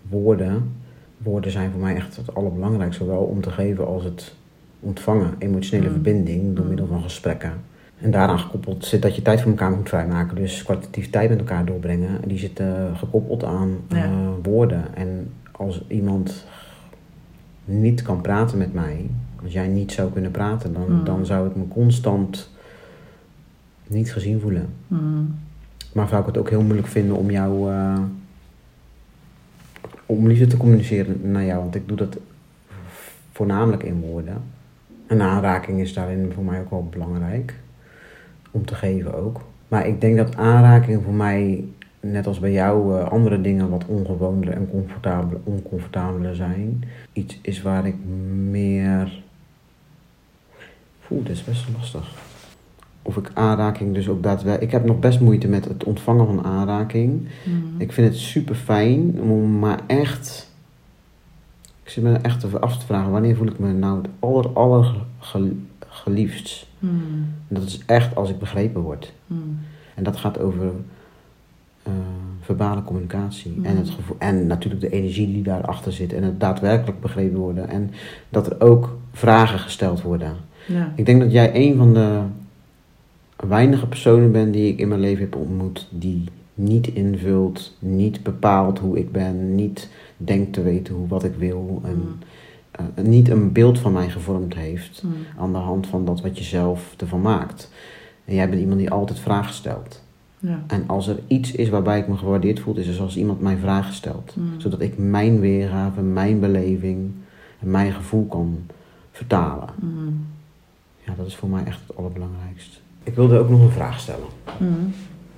woorden, 0.09 0.73
woorden 1.19 1.51
zijn 1.51 1.71
voor 1.71 1.81
mij 1.81 1.95
echt 1.95 2.17
het 2.17 2.35
allerbelangrijkste. 2.35 3.05
Zowel 3.05 3.23
om 3.23 3.41
te 3.41 3.51
geven 3.51 3.87
als 3.87 4.05
het 4.05 4.35
ontvangen. 4.83 5.35
Emotionele 5.38 5.87
Mm. 5.88 5.92
verbinding 5.95 6.55
door 6.55 6.62
Mm. 6.64 6.68
middel 6.71 6.87
van 6.87 7.03
gesprekken. 7.03 7.53
En 8.01 8.11
daaraan 8.11 8.38
gekoppeld 8.38 8.85
zit 8.85 9.03
dat 9.03 9.16
je 9.16 9.23
tijd 9.23 9.40
voor 9.40 9.51
elkaar 9.51 9.71
moet 9.71 9.88
vrijmaken. 9.88 10.37
Dus 10.37 10.62
kwalitatief 10.62 11.11
tijd 11.11 11.29
met 11.31 11.38
elkaar 11.38 11.64
doorbrengen. 11.64 12.29
Die 12.29 12.38
zit 12.38 12.61
eh, 12.61 12.99
gekoppeld 12.99 13.45
aan 13.45 13.77
eh, 13.88 14.11
woorden. 14.42 14.95
En 14.95 15.31
als 15.53 15.85
iemand 15.88 16.47
niet 17.64 18.03
kan 18.03 18.21
praten 18.21 18.59
met 18.59 18.75
mij, 18.75 19.07
als 19.45 19.53
jij 19.53 19.66
niet 19.68 19.92
zou 19.92 20.12
kunnen 20.12 20.31
praten, 20.31 20.73
dan, 20.73 20.92
Mm. 20.92 21.05
dan 21.05 21.27
zou 21.27 21.49
ik 21.49 21.57
me 21.57 21.68
constant 21.68 22.51
niet 23.87 24.12
gezien 24.12 24.40
voelen. 24.40 24.66
Maar 25.92 26.09
zou 26.09 26.21
ik 26.21 26.27
het 26.27 26.38
ook 26.38 26.51
heel 26.51 26.62
moeilijk 26.62 26.88
vinden 26.88 27.16
om 27.16 27.31
jou. 27.31 27.71
eh, 27.73 27.99
om 30.07 30.27
liefde 30.27 30.47
te 30.47 30.57
communiceren 30.57 31.31
naar 31.31 31.45
jou. 31.45 31.59
Want 31.61 31.75
ik 31.75 31.88
doe 31.88 31.97
dat 31.97 32.18
voornamelijk 33.33 33.83
in 33.83 34.01
woorden. 34.01 34.37
Een 35.07 35.23
aanraking 35.23 35.81
is 35.81 35.95
daarin 35.95 36.33
voor 36.35 36.45
mij 36.45 36.61
ook 36.61 36.71
wel 36.71 36.88
belangrijk. 36.91 37.55
Om 38.51 38.65
te 38.65 38.75
geven 38.75 39.15
ook. 39.15 39.41
Maar 39.69 39.87
ik 39.87 40.01
denk 40.01 40.17
dat 40.17 40.37
aanraking 40.37 41.03
voor 41.05 41.15
mij, 41.15 41.65
net 42.01 42.27
als 42.27 42.38
bij 42.38 42.53
jou, 42.53 42.99
eh, 42.99 43.09
andere 43.09 43.41
dingen 43.41 43.71
wat 43.71 43.87
ongewoner 43.87 44.49
en 44.49 44.71
comfortabeler, 44.71 45.41
oncomfortabeler 45.45 46.35
zijn. 46.35 46.85
Iets 47.12 47.38
is 47.43 47.62
waar 47.62 47.87
ik 47.87 47.97
meer. 48.51 49.23
Oeh, 51.11 51.25
dit 51.25 51.35
is 51.37 51.45
best 51.45 51.67
lastig 51.77 52.31
of 53.03 53.17
ik 53.17 53.31
aanraking 53.35 53.95
dus 53.95 54.09
ook 54.09 54.23
daadwerkelijk... 54.23 54.62
Ik 54.62 54.71
heb 54.71 54.85
nog 54.85 54.99
best 54.99 55.21
moeite 55.21 55.49
met 55.49 55.65
het 55.65 55.85
ontvangen 55.85 56.27
van 56.27 56.45
aanraking. 56.45 57.29
Hmm. 57.45 57.75
Ik 57.79 57.93
vind 57.93 58.09
het 58.09 58.17
super 58.17 58.55
fijn 58.55 59.21
om 59.21 59.59
maar 59.59 59.81
echt... 59.87 60.51
Ik 61.83 61.90
zit 61.90 62.05
me 62.05 62.12
echt 62.12 62.61
af 62.61 62.79
te 62.79 62.87
vragen, 62.87 63.11
wanneer 63.11 63.37
voel 63.37 63.47
ik 63.47 63.59
me 63.59 63.73
nou 63.73 63.97
het 63.97 64.09
aller, 64.18 64.49
aller? 64.49 64.95
Hmm. 66.79 67.35
En 67.49 67.55
dat 67.55 67.62
is 67.62 67.81
echt 67.87 68.16
als 68.16 68.31
ik 68.31 68.38
begrepen 68.38 68.81
word. 68.81 69.12
Hmm. 69.27 69.59
En 69.95 70.05
dat 70.05 70.16
gaat 70.16 70.38
over 70.38 70.71
eh, 71.83 71.92
verbale 72.40 72.83
communicatie. 72.83 73.61
En, 73.62 73.77
het 73.77 73.90
gevoel, 73.90 74.16
en 74.18 74.47
natuurlijk 74.47 74.81
de 74.81 74.90
energie 74.90 75.33
die 75.33 75.42
daarachter 75.42 75.92
zit. 75.92 76.12
En 76.12 76.23
het 76.23 76.40
daadwerkelijk 76.40 77.01
begrepen 77.01 77.38
worden. 77.38 77.68
En 77.68 77.90
dat 78.29 78.47
er 78.47 78.61
ook 78.61 78.97
vragen 79.12 79.59
gesteld 79.59 80.03
worden. 80.03 80.37
Ja. 80.66 80.92
Ik 80.97 81.07
denk 81.07 81.21
dat 81.21 81.33
jij 81.33 81.51
een 81.55 81.77
van 81.77 81.95
de 81.95 82.21
weinige 83.37 83.87
personen 83.87 84.33
bent 84.33 84.53
die 84.53 84.73
ik 84.73 84.79
in 84.79 84.88
mijn 84.88 85.01
leven 85.01 85.21
heb 85.21 85.37
ontmoet. 85.37 85.88
Die 85.90 86.25
niet 86.55 86.87
invult, 86.87 87.77
niet 87.79 88.23
bepaalt 88.23 88.79
hoe 88.79 88.99
ik 88.99 89.12
ben. 89.12 89.55
Niet 89.55 89.88
denkt 90.25 90.53
te 90.53 90.63
weten 90.63 90.95
hoe, 90.95 91.09
wat 91.09 91.25
ik 91.25 91.35
wil. 91.35 91.81
En 91.85 91.91
Hmm. 91.93 92.19
eh, 92.97 93.05
niet 93.05 93.29
een 93.29 93.53
beeld 93.53 93.79
van 93.79 93.93
mij 93.93 94.11
gevormd 94.11 94.55
heeft. 94.55 95.01
Hmm. 95.01 95.13
Aan 95.39 95.53
de 95.53 95.59
hand 95.59 95.87
van 95.87 96.05
dat 96.05 96.21
wat 96.21 96.39
je 96.39 96.45
zelf 96.45 96.95
ervan 96.99 97.21
maakt. 97.21 97.71
En 98.25 98.35
jij 98.35 98.49
bent 98.49 98.61
iemand 98.61 98.79
die 98.79 98.91
altijd 98.91 99.19
vragen 99.19 99.55
stelt. 99.55 100.03
Ja. 100.39 100.63
En 100.67 100.85
als 100.87 101.09
er 101.09 101.19
iets 101.27 101.53
is 101.53 101.69
waarbij 101.69 101.99
ik 101.99 102.09
me 102.09 102.17
gewaardeerd 102.17 102.61
voel, 102.61 102.77
is 102.77 102.87
het 102.87 102.99
als 103.01 103.17
iemand 103.17 103.41
mij 103.41 103.57
vragen 103.57 103.95
stelt. 103.95 104.33
Hmm. 104.35 104.61
Zodat 104.61 104.81
ik 104.81 104.99
mijn 104.99 105.41
weergave, 105.41 106.01
mijn 106.01 106.41
beleving 106.41 107.11
en 107.61 107.71
mijn 107.71 107.93
gevoel 107.93 108.27
kan 108.27 108.59
vertalen. 109.13 109.69
Ja, 111.05 111.15
dat 111.17 111.27
is 111.27 111.35
voor 111.37 111.49
mij 111.49 111.65
echt 111.65 111.81
het 111.87 111.97
allerbelangrijkste. 111.97 112.77
Ik 113.03 113.15
wilde 113.15 113.39
ook 113.39 113.49
nog 113.49 113.61
een 113.61 113.71
vraag 113.71 114.01
stellen. 114.01 114.27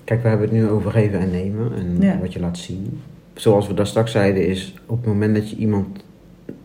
Kijk, 0.05 0.23
we 0.23 0.29
hebben 0.29 0.47
het 0.49 0.57
nu 0.57 0.69
over 0.69 0.91
geven 0.91 1.19
en 1.21 1.31
nemen 1.31 1.75
en 1.75 2.01
Ja. 2.01 2.19
wat 2.19 2.33
je 2.33 2.41
laat 2.41 2.59
zien. 2.59 3.01
Zoals 3.35 3.67
we 3.67 3.75
daar 3.75 3.87
straks 3.87 4.13
zeiden, 4.13 4.47
is 4.47 4.75
op 4.87 4.97
het 4.97 5.07
moment 5.07 5.35
dat 5.35 5.51
je 5.51 5.57
iemand, 5.57 6.05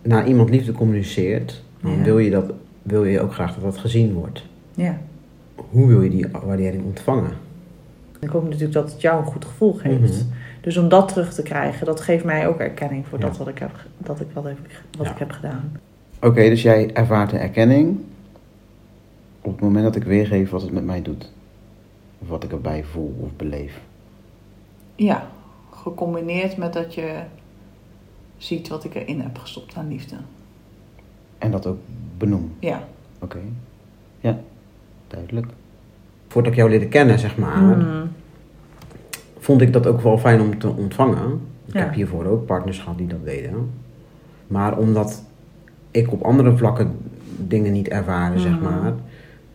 naar 0.01 0.27
iemand 0.27 0.49
liefde 0.49 0.71
communiceert, 0.71 1.63
dan 1.81 1.91
Ja. 1.97 2.03
wil, 2.03 2.17
je 2.17 2.29
dat, 2.29 2.51
wil 2.81 3.05
je 3.05 3.21
ook 3.21 3.33
graag 3.33 3.53
dat 3.53 3.63
dat 3.63 3.77
gezien 3.77 4.13
wordt. 4.13 4.43
Ja. 4.75 4.97
Hoe 5.55 5.87
wil 5.87 6.01
je 6.01 6.09
die 6.09 6.25
waardering 6.45 6.83
ontvangen? 6.85 7.31
Ik 8.19 8.29
hoop 8.29 8.43
natuurlijk 8.43 8.73
dat 8.73 8.91
het 8.91 9.01
jou 9.01 9.19
een 9.19 9.31
goed 9.31 9.45
gevoel 9.45 9.73
geeft. 9.73 9.99
Mhm. 10.01 10.23
Dus 10.61 10.77
om 10.77 10.89
dat 10.89 11.07
terug 11.07 11.33
te 11.33 11.41
krijgen, 11.43 11.85
dat 11.85 12.01
geeft 12.01 12.23
mij 12.23 12.47
ook 12.47 12.59
erkenning 12.59 13.07
voor 13.07 13.19
Ja. 13.19 13.25
dat 13.25 13.37
wat 13.37 13.47
ik 13.47 13.57
heb, 13.59 13.71
dat 13.97 14.19
ik 14.19 14.27
wat, 14.33 14.43
heb, 14.43 14.57
wat 14.97 15.05
Ja. 15.07 15.11
ik 15.13 15.17
heb 15.19 15.31
gedaan. 15.31 15.71
Oké, 16.21 16.41
dus 16.49 16.61
jij 16.61 16.93
ervaart 16.93 17.29
de 17.29 17.37
erkenning 17.37 17.99
op 19.41 19.51
het 19.51 19.61
moment 19.61 19.83
dat 19.83 19.95
ik 19.95 20.03
weergeef 20.03 20.49
wat 20.49 20.61
het 20.61 20.71
met 20.71 20.83
mij 20.85 21.01
doet. 21.01 21.31
Of 22.19 22.27
wat 22.27 22.43
ik 22.43 22.51
erbij 22.51 22.83
voel 22.83 23.15
of 23.19 23.29
beleef. 23.35 23.79
Ja, 24.95 25.27
gecombineerd 25.83 26.57
met 26.57 26.73
dat 26.73 26.93
je 26.93 27.19
ziet 28.37 28.67
wat 28.67 28.83
ik 28.83 28.95
erin 28.95 29.21
heb 29.21 29.37
gestopt 29.37 29.75
aan 29.75 29.87
liefde. 29.87 30.15
En 31.37 31.51
dat 31.51 31.65
ook 31.67 31.77
benoem. 32.17 32.51
Ja. 32.59 32.83
Oké. 33.19 33.39
Ja, 34.19 34.37
duidelijk. 35.07 35.47
Voordat 36.27 36.51
ik 36.51 36.57
jou 36.57 36.69
leerde 36.69 36.87
kennen, 36.87 37.19
zeg 37.19 37.37
maar, 37.37 37.61
Mhm. 37.77 38.05
vond 39.39 39.61
ik 39.61 39.73
dat 39.73 39.87
ook 39.87 40.01
wel 40.01 40.17
fijn 40.17 40.41
om 40.41 40.59
te 40.59 40.67
ontvangen. 40.69 41.41
Ik 41.65 41.73
Ja. 41.73 41.79
heb 41.79 41.93
hiervoor 41.93 42.25
ook 42.25 42.45
partners 42.45 42.79
gehad 42.79 42.97
die 42.97 43.07
dat 43.07 43.25
deden. 43.25 43.71
Maar 44.47 44.77
omdat 44.77 45.23
ik 45.91 46.11
op 46.11 46.21
andere 46.21 46.57
vlakken 46.57 46.97
dingen 47.37 47.71
niet 47.71 47.87
ervaarde, 47.87 48.39
zeg 48.39 48.51
Mhm. 48.59 48.63
maar, 48.63 48.93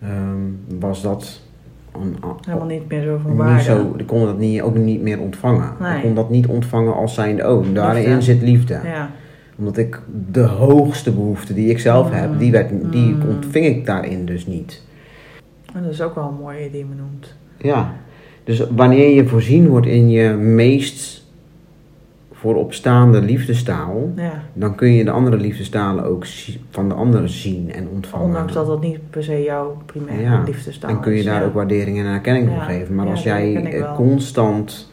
ehm, 0.01 0.41
was 0.81 1.03
dat 1.03 1.41
Helemaal 2.45 2.67
niet 2.67 2.89
meer 2.89 3.03
zo 3.03 3.19
van 3.23 3.37
waarde. 3.37 3.63
zo, 3.63 3.95
ik 3.97 4.07
kon 4.07 4.25
dat 4.25 4.39
niet, 4.39 4.63
ook 4.63 4.77
niet 4.77 5.03
meer 5.03 5.21
ontvangen. 5.21 5.73
Nee. 5.81 5.97
Ik 5.97 6.03
kon 6.03 6.15
dat 6.15 6.31
niet 6.31 6.47
ontvangen 6.47 6.95
als 6.95 7.15
zijnde, 7.15 7.51
oh, 7.51 7.65
daarin 7.75 8.05
Liefde. 8.05 8.23
zit 8.23 8.43
liefde. 8.43 8.81
Ja. 8.85 9.11
Omdat 9.59 9.77
ik 9.77 10.01
de 10.31 10.41
hoogste 10.43 11.13
behoefte 11.13 11.55
die 11.55 11.69
ik 11.69 11.79
zelf 11.79 12.11
heb, 12.11 12.39
die, 12.39 12.51
werd, 12.51 12.71
die 12.93 13.15
Mm. 13.15 13.23
ontving 13.29 13.67
ik 13.67 13.87
daarin 13.87 14.25
dus 14.25 14.47
niet. 14.47 14.83
En 15.75 15.83
dat 15.83 15.93
is 15.93 16.03
ook 16.03 16.15
wel 16.15 16.29
een 16.29 16.41
mooie 16.41 16.71
die 16.71 16.79
je 16.79 16.85
me 16.85 16.95
noemt. 16.95 17.35
Ja, 17.59 17.93
Dus 18.45 18.65
wanneer 18.77 19.09
je 19.15 19.27
voorzien 19.27 19.69
wordt 19.69 19.87
in 19.87 20.11
je 20.11 20.31
meest 20.33 21.24
vooropstaande 22.45 23.23
liefdestaal, 23.23 24.13
Ja. 24.17 24.33
dan 24.53 24.75
kun 24.75 24.93
je 24.93 25.05
de 25.05 25.11
andere 25.11 25.37
liefdestalen 25.37 26.05
ook 26.05 26.25
van 26.71 26.89
de 26.89 26.95
anderen 26.95 27.29
zien 27.29 27.73
en 27.73 27.89
ontvangen. 27.93 28.27
Ondanks 28.27 28.53
dat 28.53 28.67
dat 28.67 28.81
niet 28.81 28.99
per 29.11 29.25
se 29.25 29.43
jouw 29.43 29.77
primaire 29.87 30.23
Ja, 30.23 30.43
liefdestaal 30.47 30.91
En 30.91 31.01
kun 31.01 31.13
je 31.13 31.19
is. 31.19 31.25
daar 31.25 31.41
ja. 31.41 31.47
ook 31.47 31.55
waardering 31.55 31.99
en 31.99 32.07
erkenning 32.07 32.47
voor 32.49 32.57
Ja, 32.57 32.63
geven. 32.65 32.95
Maar 32.95 33.07
als 33.07 33.23
jij 33.23 33.55
eh, 33.55 33.95
constant 33.95 34.91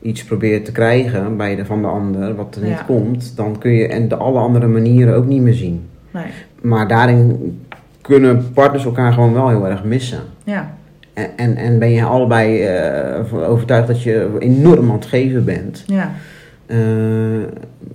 iets 0.00 0.24
probeert 0.24 0.64
te 0.64 0.72
krijgen 0.72 1.36
bij 1.36 1.56
de, 1.56 1.64
van 1.64 1.82
de 1.82 1.88
ander, 1.88 2.34
wat 2.34 2.56
er 2.56 2.62
niet 2.68 2.84
komt, 2.86 3.36
dan 3.36 3.58
kun 3.58 3.72
je 3.72 3.88
en 3.88 4.08
de 4.08 4.16
alle 4.16 4.38
andere 4.38 4.66
manieren 4.66 5.14
ook 5.16 5.26
niet 5.26 5.42
meer 5.42 5.54
zien. 5.54 5.88
Nee. 6.10 6.24
Maar 6.60 6.88
daarin 6.88 7.58
kunnen 8.00 8.52
partners 8.54 8.84
elkaar 8.84 9.12
gewoon 9.12 9.32
wel 9.32 9.48
heel 9.48 9.68
erg 9.68 9.84
missen. 9.84 10.20
Ja. 10.44 10.74
En, 11.12 11.30
en, 11.36 11.56
en 11.56 11.78
ben 11.78 11.90
je 11.90 12.04
allebei 12.04 12.62
eh, 12.62 13.24
van 13.24 13.44
overtuigd 13.44 13.86
dat 13.86 14.02
je 14.02 14.28
enorm 14.38 14.88
aan 14.90 14.96
het 14.96 15.06
geven 15.06 15.44
bent. 15.44 15.84
Ja. 15.86 16.12
Eh, 16.66 17.42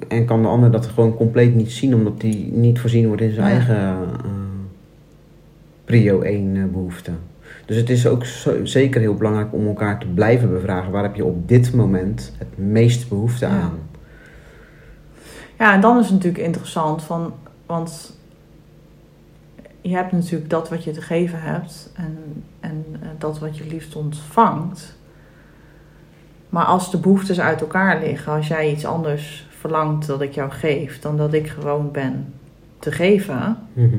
en 0.08 0.26
kan 0.26 0.42
de 0.42 0.48
ander 0.48 0.72
dat 0.72 0.86
gewoon 0.86 1.16
compleet 1.16 1.56
niet 1.56 1.72
zien, 1.72 1.96
omdat 1.96 2.22
die 2.22 2.52
niet 2.54 2.80
voorzien 2.80 3.08
wordt 3.08 3.22
in 3.22 3.32
zijn 3.32 3.48
Ja. 3.48 3.54
eigen 3.54 3.78
eh, 3.78 4.00
prio 5.86 6.22
1 6.22 6.56
eh, 6.56 6.64
behoefte. 6.66 7.12
Dus 7.66 7.78
het 7.78 7.90
is 7.90 8.08
ook 8.08 8.26
zo- 8.26 8.66
zeker 8.66 9.02
heel 9.02 9.14
belangrijk 9.16 9.54
om 9.54 9.68
elkaar 9.68 10.00
te 10.00 10.08
blijven 10.08 10.50
bevragen. 10.50 10.92
Waar 10.92 11.04
heb 11.04 11.16
je 11.16 11.26
op 11.26 11.48
dit 11.48 11.74
moment 11.74 12.34
het 12.38 12.58
meest 12.58 13.10
behoefte 13.10 13.46
Ja. 13.46 13.52
aan? 13.52 13.80
Ja, 15.60 15.74
en 15.74 15.82
dan 15.82 15.98
is 16.00 16.06
het 16.06 16.14
natuurlijk 16.14 16.44
interessant, 16.44 17.04
van, 17.04 17.34
want 17.66 18.18
je 19.82 19.96
hebt 19.96 20.12
natuurlijk 20.12 20.50
dat 20.50 20.70
wat 20.70 20.84
je 20.84 20.92
te 20.92 21.02
geven 21.02 21.42
hebt 21.42 21.92
en, 21.96 22.18
en 22.60 22.86
dat 23.18 23.40
wat 23.40 23.58
je 23.58 23.66
liefst 23.68 23.96
ontvangt. 23.96 24.98
Maar 26.50 26.66
als 26.66 26.92
de 26.92 26.98
behoeftes 26.98 27.40
uit 27.40 27.62
elkaar 27.62 28.00
liggen, 28.00 28.34
als 28.34 28.48
jij 28.48 28.72
iets 28.72 28.86
anders 28.86 29.48
verlangt 29.60 30.08
dat 30.08 30.22
ik 30.22 30.34
jou 30.34 30.52
geef 30.52 31.00
dan 31.00 31.18
dat 31.18 31.34
ik 31.34 31.48
gewoon 31.48 31.92
ben 31.92 32.34
te 32.80 32.92
geven, 32.92 33.58
Mhm. 33.74 33.96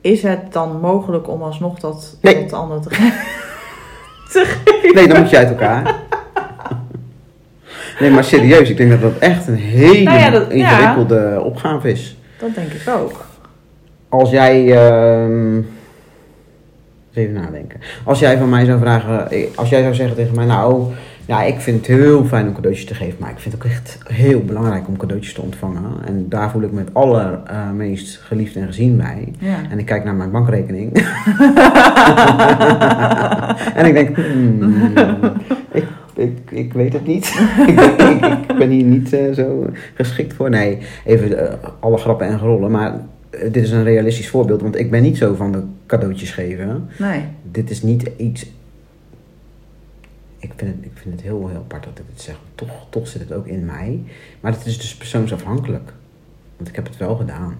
is 0.00 0.22
het 0.22 0.52
dan 0.52 0.80
mogelijk 0.80 1.28
om 1.28 1.42
alsnog 1.42 1.78
dat, 1.78 2.16
Nee. 2.20 2.52
ander 2.54 2.80
te 2.80 2.90
geven? 2.94 3.20
te 4.32 4.44
geven? 4.64 4.94
Nee, 4.94 5.08
dan 5.08 5.20
moet 5.20 5.30
je 5.30 5.36
uit 5.36 5.48
elkaar. 5.48 5.94
Nee, 8.00 8.10
maar 8.10 8.24
serieus, 8.24 8.70
ik 8.70 8.76
denk 8.76 8.90
dat 8.90 9.00
dat 9.00 9.18
echt 9.18 9.46
een 9.46 9.54
hele 9.54 10.02
Nou 10.02 10.18
ja, 10.18 10.30
dat- 10.30 10.46
ja. 10.48 10.54
ingewikkelde 10.54 11.40
opgave 11.44 11.90
is. 11.90 12.16
Dat 12.38 12.54
denk 12.54 12.72
ik 12.72 12.88
ook. 12.88 13.24
Als 14.08 14.30
jij. 14.30 14.72
ehm, 14.72 15.60
even 17.16 17.32
nadenken. 17.34 17.80
Als 18.04 18.18
jij 18.18 18.38
van 18.38 18.48
mij 18.48 18.64
zou 18.64 18.80
vragen. 18.80 19.30
eh, 19.30 19.46
Als 19.54 19.68
jij 19.68 19.82
zou 19.82 19.94
zeggen 19.94 20.16
tegen 20.16 20.34
mij. 20.34 20.44
Nou, 20.46 20.84
ja, 21.26 21.42
ik 21.42 21.60
vind 21.60 21.76
het 21.86 21.96
heel 21.96 22.24
fijn 22.24 22.46
om 22.48 22.54
cadeautjes 22.54 22.86
te 22.86 22.94
geven. 22.94 23.16
Maar 23.18 23.30
ik 23.30 23.38
vind 23.38 23.54
het 23.54 23.64
ook 23.64 23.70
echt 23.70 23.98
heel 24.08 24.40
belangrijk 24.44 24.88
om 24.88 24.96
cadeautjes 24.96 25.34
te 25.34 25.42
ontvangen. 25.42 25.82
En 26.06 26.26
daar 26.28 26.50
voel 26.50 26.62
ik 26.62 26.72
me 26.72 26.78
het 26.80 26.94
allermeest 26.94 28.16
geliefd 28.18 28.56
en 28.56 28.66
gezien 28.66 28.96
bij. 28.96 29.32
Ja. 29.38 29.56
En 29.70 29.78
ik 29.78 29.86
kijk 29.86 30.04
naar 30.04 30.14
mijn 30.14 30.30
bankrekening. 30.30 30.92
en 33.74 33.86
ik 33.86 33.94
denk. 33.94 34.16
hmm, 34.16 34.92
ik, 35.72 35.84
ik, 36.14 36.38
ik 36.50 36.72
weet 36.72 36.92
het 36.92 37.06
niet. 37.06 37.26
ik, 37.66 37.74
ben, 37.96 38.10
ik, 38.16 38.24
ik 38.50 38.56
ben 38.58 38.68
hier 38.70 38.84
niet 38.84 39.12
eh, 39.12 39.32
zo 39.32 39.66
geschikt 39.94 40.34
voor. 40.34 40.50
Nee, 40.50 40.78
even 41.04 41.48
eh, 41.50 41.54
alle 41.80 41.96
grappen 41.98 42.26
en 42.26 42.38
gerollen. 42.38 42.70
Maar 42.70 42.92
eh, 42.92 42.98
dit 43.40 43.56
is 43.56 43.70
een 43.70 43.84
realistisch 43.84 44.28
voorbeeld. 44.28 44.60
Want 44.62 44.76
ik 44.78 44.90
ben 44.90 45.02
niet 45.02 45.16
zo 45.16 45.34
van 45.34 45.52
de 45.52 45.62
cadeautjes 45.86 46.30
geven. 46.30 46.88
Nee. 46.98 47.24
Dit 47.50 47.70
is 47.70 47.82
niet 47.82 48.10
iets. 48.16 48.46
Ik 50.38 50.52
vind, 50.56 50.74
het, 50.76 50.84
ik 50.84 50.90
vind 50.94 51.14
het 51.14 51.22
heel, 51.22 51.48
heel 51.48 51.56
apart 51.58 51.84
dat 51.84 51.98
ik 51.98 52.04
dit 52.10 52.20
zeg. 52.20 52.36
Toch, 52.54 52.86
toch 52.90 53.08
zit 53.08 53.20
het 53.20 53.32
ook 53.32 53.46
in 53.46 53.64
mij. 53.64 54.02
Maar 54.40 54.52
het 54.52 54.66
is 54.66 54.78
dus 54.78 54.96
persoonsafhankelijk. 54.96 55.92
Want 56.56 56.68
ik 56.68 56.74
heb 56.74 56.86
het 56.86 56.96
wel 56.96 57.16
gedaan. 57.16 57.56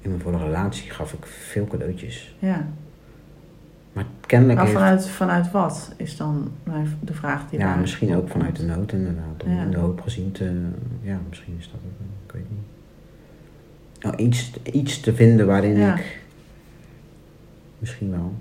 In 0.00 0.10
mijn 0.10 0.22
vorige 0.22 0.44
relatie 0.44 0.90
gaf 0.90 1.12
ik 1.12 1.26
veel 1.26 1.66
cadeautjes. 1.66 2.36
Ja. 2.38 2.66
Maar 3.92 4.04
kennelijk 4.26 4.58
Maar 4.58 4.66
heeft... 4.66 4.78
vanuit, 4.78 5.08
vanuit 5.08 5.50
wat 5.50 5.92
is 5.96 6.16
dan 6.16 6.50
de 7.00 7.12
vraag 7.14 7.48
die 7.50 7.58
Ja, 7.58 7.76
misschien 7.76 8.16
ook 8.16 8.28
vanuit 8.28 8.56
de 8.56 8.64
nood 8.64 8.92
inderdaad. 8.92 9.42
Om 9.44 9.52
Ja. 9.52 9.62
in 9.62 9.70
de 9.70 9.78
hoop 9.78 10.00
gezien 10.00 10.32
te... 10.32 10.62
Ja, 11.02 11.18
misschien 11.28 11.56
is 11.58 11.70
dat 11.72 11.80
ook... 11.86 12.06
Ik 12.26 12.32
weet 12.32 12.50
niet. 12.50 12.55
Nou, 14.00 14.16
iets, 14.16 14.50
iets 14.72 15.00
te 15.00 15.14
vinden 15.14 15.46
waarin 15.46 15.76
Ja. 15.76 15.96
ik... 15.96 16.20
Misschien 17.78 18.10
wel. 18.10 18.32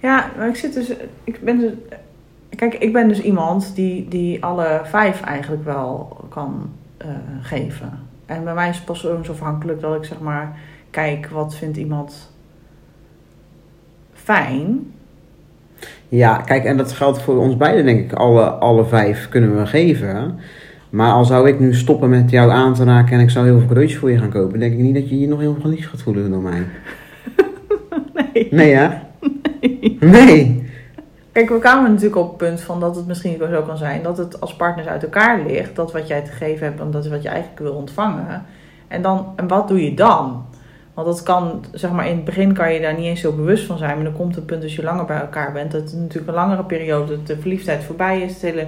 Ja, 0.00 0.30
maar 0.36 0.48
ik 0.48 0.56
zit 0.56 0.74
dus. 0.74 0.92
Ik 1.24 1.40
ben 1.40 1.58
dus. 1.58 1.72
Kijk, 2.56 2.74
ik 2.74 2.92
ben 2.92 3.08
dus 3.08 3.20
iemand 3.20 3.74
die, 3.74 4.08
die 4.08 4.44
alle 4.44 4.80
vijf 4.84 5.20
eigenlijk 5.20 5.64
wel 5.64 6.16
kan 6.28 6.70
eh, 6.96 7.08
geven. 7.40 7.98
En 8.26 8.44
bij 8.44 8.54
mij 8.54 8.68
is 8.68 8.76
het 8.76 8.84
persoonsafhankelijk 8.84 9.80
dat 9.80 9.94
ik 9.96 10.04
zeg 10.04 10.20
maar 10.20 10.58
kijk 10.90 11.26
wat 11.28 11.54
vindt 11.54 11.76
iemand 11.76 12.30
fijn. 14.12 14.92
Ja, 16.08 16.36
kijk, 16.36 16.64
en 16.64 16.76
dat 16.76 16.92
geldt 16.92 17.22
voor 17.22 17.36
ons 17.36 17.56
beiden, 17.56 17.84
denk 17.84 18.00
ik. 18.10 18.12
Alle, 18.18 18.44
alle 18.44 18.84
vijf 18.84 19.28
kunnen 19.28 19.56
we 19.58 19.66
geven. 19.66 20.38
Maar 20.94 21.12
al 21.12 21.24
zou 21.24 21.48
ik 21.48 21.60
nu 21.60 21.74
stoppen 21.74 22.08
met 22.08 22.30
jou 22.30 22.50
aan 22.50 22.74
te 22.74 22.84
raken 22.84 23.12
en 23.12 23.20
ik 23.20 23.30
zou 23.30 23.46
heel 23.46 23.58
veel 23.58 23.68
cadeautjes 23.68 23.98
voor 23.98 24.10
je 24.10 24.18
gaan 24.18 24.30
kopen, 24.30 24.58
denk 24.58 24.72
ik 24.72 24.78
niet 24.78 24.94
dat 24.94 25.08
je 25.08 25.20
je 25.20 25.28
nog 25.28 25.40
heel 25.40 25.56
geliefd 25.60 25.88
gaat 25.88 26.02
voelen 26.02 26.30
door 26.30 26.42
mij. 26.42 26.66
Nee. 28.32 28.48
Nee, 28.50 28.70
ja? 28.70 29.02
Nee. 30.00 30.70
Kijk, 31.32 31.48
we 31.48 31.58
kwamen 31.58 31.90
natuurlijk 31.90 32.16
op 32.16 32.28
het 32.28 32.36
punt 32.36 32.60
van 32.60 32.80
dat 32.80 32.96
het 32.96 33.06
misschien 33.06 33.38
zo 33.38 33.62
kan 33.62 33.76
zijn 33.76 34.02
dat 34.02 34.18
het 34.18 34.40
als 34.40 34.56
partners 34.56 34.86
uit 34.86 35.02
elkaar 35.02 35.42
ligt. 35.46 35.76
Dat 35.76 35.92
wat 35.92 36.08
jij 36.08 36.22
te 36.22 36.30
geven 36.30 36.66
hebt 36.66 36.80
en 36.80 36.90
dat 36.90 37.04
is 37.04 37.10
wat 37.10 37.22
je 37.22 37.28
eigenlijk 37.28 37.60
wil 37.60 37.72
ontvangen. 37.72 38.44
En, 38.88 39.02
dan, 39.02 39.32
en 39.36 39.48
wat 39.48 39.68
doe 39.68 39.84
je 39.84 39.94
dan? 39.94 40.46
Want 40.94 41.06
dat 41.06 41.22
kan, 41.22 41.64
zeg 41.72 41.90
maar, 41.90 42.08
in 42.08 42.16
het 42.16 42.24
begin 42.24 42.52
kan 42.52 42.72
je 42.72 42.80
daar 42.80 42.94
niet 42.94 43.04
eens 43.04 43.20
zo 43.20 43.32
bewust 43.32 43.66
van 43.66 43.78
zijn. 43.78 43.94
Maar 43.94 44.04
dan 44.04 44.16
komt 44.16 44.34
het 44.34 44.46
punt 44.46 44.62
als 44.62 44.76
je 44.76 44.82
langer 44.82 45.04
bij 45.04 45.20
elkaar 45.20 45.52
bent. 45.52 45.72
Dat 45.72 45.80
het 45.80 46.00
natuurlijk 46.00 46.28
een 46.28 46.34
langere 46.34 46.64
periode, 46.64 47.16
dat 47.16 47.26
de 47.26 47.40
verliefdheid 47.40 47.84
voorbij 47.84 48.20
is. 48.20 48.32
Het 48.32 48.42
hele, 48.42 48.66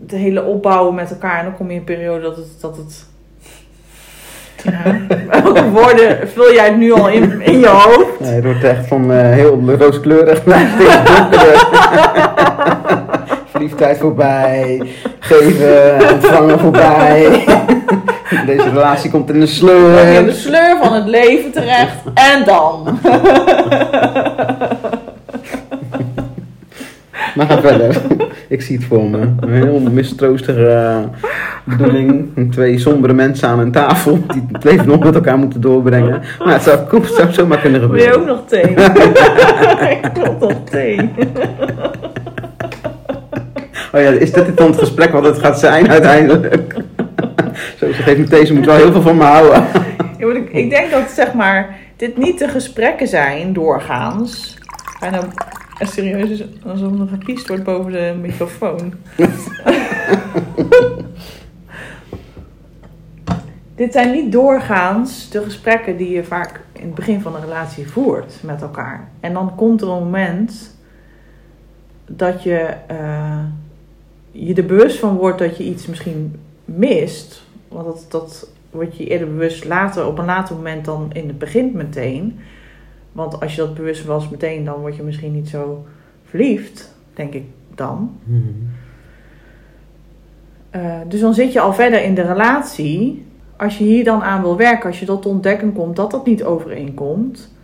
het 0.00 0.10
hele 0.10 0.44
opbouwen 0.44 0.94
met 0.94 1.10
elkaar. 1.10 1.38
En 1.38 1.44
dan 1.44 1.56
kom 1.56 1.66
je 1.66 1.72
in 1.72 1.78
een 1.78 1.84
periode 1.84 2.22
dat 2.22 2.36
het... 2.36 2.60
Dat 2.60 2.76
het 2.76 3.08
ja, 4.64 4.96
welke 5.42 5.70
woorden 5.70 6.28
vul 6.34 6.52
jij 6.52 6.64
het 6.64 6.76
nu 6.76 6.92
al 6.92 7.08
in, 7.08 7.40
in 7.40 7.58
je 7.58 7.68
hoofd? 7.68 8.20
Nee, 8.20 8.34
het 8.34 8.44
wordt 8.44 8.64
echt 8.64 8.86
van 8.86 9.12
eh, 9.12 9.30
heel 9.30 9.60
rooskleurig 9.78 10.46
naar 10.46 10.70
steeds 10.74 11.16
donkerder. 11.16 11.68
Verliefdheid 13.50 13.98
voorbij, 13.98 14.82
geven, 15.18 16.12
ontvangen 16.12 16.58
voorbij. 16.58 17.44
Deze 18.46 18.68
relatie 18.68 19.10
komt 19.10 19.30
in 19.30 19.40
de 19.40 19.58
Dan 19.60 19.68
kom 19.68 20.10
je 20.10 20.18
in 20.18 20.24
de 20.24 20.32
sleur. 20.32 20.54
sleur 20.54 20.76
van 20.82 20.92
het 20.92 21.06
leven 21.06 21.52
terecht. 21.52 21.96
En 22.14 22.44
dan? 22.44 22.98
Maar 27.34 27.46
ga 27.46 27.60
verder. 27.60 27.96
Ik 28.48 28.62
zie 28.62 28.76
het 28.76 28.84
voor 28.86 29.10
me. 29.10 29.18
Een 29.40 29.52
heel 29.52 29.80
mistroostige 29.80 30.66
eh, 30.66 30.98
bedoeling. 31.64 32.28
Twee 32.52 32.78
sombere 32.78 33.12
mensen 33.12 33.48
aan 33.48 33.58
een 33.58 33.72
tafel 33.72 34.18
die 34.26 34.46
het 34.52 34.64
leven 34.64 34.86
nog 34.86 35.04
met 35.04 35.14
elkaar 35.14 35.38
moeten 35.38 35.60
doorbrengen. 35.60 36.22
Maar 36.44 36.52
het 36.52 36.62
zou, 36.62 36.78
het 37.02 37.14
zou 37.14 37.32
zomaar 37.32 37.58
kunnen 37.58 37.90
Wil 37.90 38.02
je 38.02 38.06
ook 38.06 38.12
gebeuren. 38.12 38.26
nog 38.26 38.44
thee? 38.46 38.70
Ik 39.96 40.10
wil 40.14 40.36
nog 40.40 40.64
thee. 40.64 41.10
Oh 43.92 44.00
ja, 44.00 44.08
is 44.10 44.32
dit 44.32 44.56
dan 44.56 44.66
het 44.66 44.78
gesprek 44.78 45.12
wat 45.12 45.24
het 45.24 45.38
gaat 45.38 45.58
zijn 45.58 45.90
uiteindelijk? 45.90 46.74
Zo, 47.78 47.92
ze 47.92 48.02
geeft 48.02 48.18
me 48.18 48.24
thee, 48.24 48.46
ze 48.46 48.54
moet 48.54 48.66
wel 48.66 48.76
heel 48.76 48.92
veel 48.92 49.02
van 49.02 49.16
me 49.16 49.24
houden. 49.24 49.64
Ja, 50.18 50.26
maar 50.26 50.36
ik, 50.36 50.50
ik 50.52 50.70
denk 50.70 50.90
dat 50.90 51.10
zeg 51.14 51.32
maar, 51.32 51.76
dit 51.96 52.16
niet 52.16 52.38
de 52.38 52.48
gesprekken 52.48 53.08
zijn 53.08 53.52
doorgaans. 53.52 54.58
Bijna 55.00 55.18
serieus 55.86 56.44
alsof 56.66 57.00
er 57.00 57.08
gepiest 57.08 57.48
wordt 57.48 57.64
boven 57.64 57.92
de 57.92 58.14
microfoon. 58.20 58.94
dit 63.74 63.92
zijn 63.92 64.12
niet 64.12 64.32
doorgaans 64.32 65.30
de 65.30 65.42
gesprekken 65.42 65.96
die 65.96 66.10
je 66.10 66.24
vaak 66.24 66.60
in 66.72 66.86
het 66.86 66.94
begin 66.94 67.20
van 67.20 67.34
een 67.34 67.40
relatie 67.40 67.88
voert 67.88 68.34
met 68.42 68.62
elkaar. 68.62 69.08
En 69.20 69.32
dan 69.32 69.54
komt 69.54 69.80
er 69.80 69.88
een 69.88 70.02
moment 70.02 70.76
dat 72.06 72.42
je 72.42 72.74
eh, 72.86 73.44
je 74.30 74.54
er 74.54 74.66
bewust 74.66 74.98
van 74.98 75.16
wordt 75.16 75.38
dat 75.38 75.56
je 75.56 75.64
iets 75.64 75.86
misschien 75.86 76.40
mist. 76.64 77.42
Want 77.68 77.84
dat, 77.84 78.06
dat 78.08 78.50
word 78.70 78.96
je 78.96 79.06
eerder 79.06 79.28
bewust 79.28 79.64
later, 79.64 80.06
op 80.06 80.18
een 80.18 80.24
later 80.24 80.56
moment 80.56 80.84
dan 80.84 81.10
in 81.12 81.26
het 81.26 81.38
begin 81.38 81.70
meteen. 81.74 82.38
Want 83.12 83.40
als 83.40 83.54
je 83.54 83.60
dat 83.60 83.74
bewust 83.74 84.04
was 84.04 84.28
meteen, 84.28 84.64
dan 84.64 84.80
word 84.80 84.96
je 84.96 85.02
misschien 85.02 85.32
niet 85.32 85.48
zo 85.48 85.86
verliefd, 86.24 86.94
denk 87.14 87.34
ik 87.34 87.44
dan. 87.74 88.18
Eh, 90.70 90.98
dus 91.08 91.20
dan 91.20 91.34
zit 91.34 91.52
je 91.52 91.60
al 91.60 91.72
verder 91.72 92.02
in 92.02 92.14
de 92.14 92.22
relatie. 92.22 93.26
Als 93.56 93.78
je 93.78 93.84
hier 93.84 94.04
dan 94.04 94.22
aan 94.22 94.42
wil 94.42 94.56
werken, 94.56 94.88
als 94.88 95.00
je 95.00 95.06
tot 95.06 95.22
de 95.22 95.28
ontdekking 95.28 95.74
komt 95.74 95.96
dat 95.96 96.10
dat 96.10 96.26
niet 96.26 96.44
overeenkomt, 96.44 97.54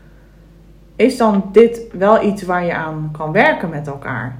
is 0.97 1.17
dan 1.17 1.45
dit 1.53 1.83
wel 1.93 2.25
iets 2.25 2.43
waar 2.43 2.65
je 2.65 2.75
aan 2.75 3.09
kan 3.13 3.33
werken 3.33 3.71
met 3.71 3.87
elkaar? 3.87 4.39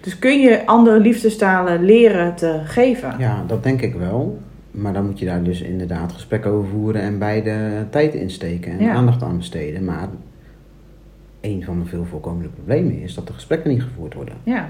Dus 0.00 0.18
kun 0.18 0.40
je 0.40 0.66
andere 0.66 1.00
liefdestalen 1.00 1.84
leren 1.84 2.34
te 2.34 2.60
geven? 2.64 3.14
Ja, 3.18 3.44
dat 3.46 3.62
denk 3.62 3.80
ik 3.80 3.94
wel. 3.94 4.38
Maar 4.80 4.92
dan 4.92 5.06
moet 5.06 5.18
je 5.18 5.24
daar 5.26 5.42
dus 5.42 5.60
inderdaad 5.60 6.12
gesprekken 6.12 6.50
over 6.50 6.68
voeren 6.70 7.00
en 7.02 7.18
beide 7.18 7.86
tijd 7.90 8.14
insteken 8.14 8.72
en 8.72 8.84
Ja. 8.84 8.94
aandacht 8.94 9.22
aan 9.22 9.36
besteden. 9.36 9.84
Maar 9.84 10.08
een 11.40 11.64
van 11.64 11.78
de 11.78 11.84
veel 11.86 12.04
voorkomende 12.04 12.48
problemen 12.48 13.00
is 13.00 13.14
dat 13.14 13.26
de 13.26 13.32
gesprekken 13.32 13.70
niet 13.70 13.82
gevoerd 13.82 14.14
worden. 14.14 14.34
Ja, 14.42 14.68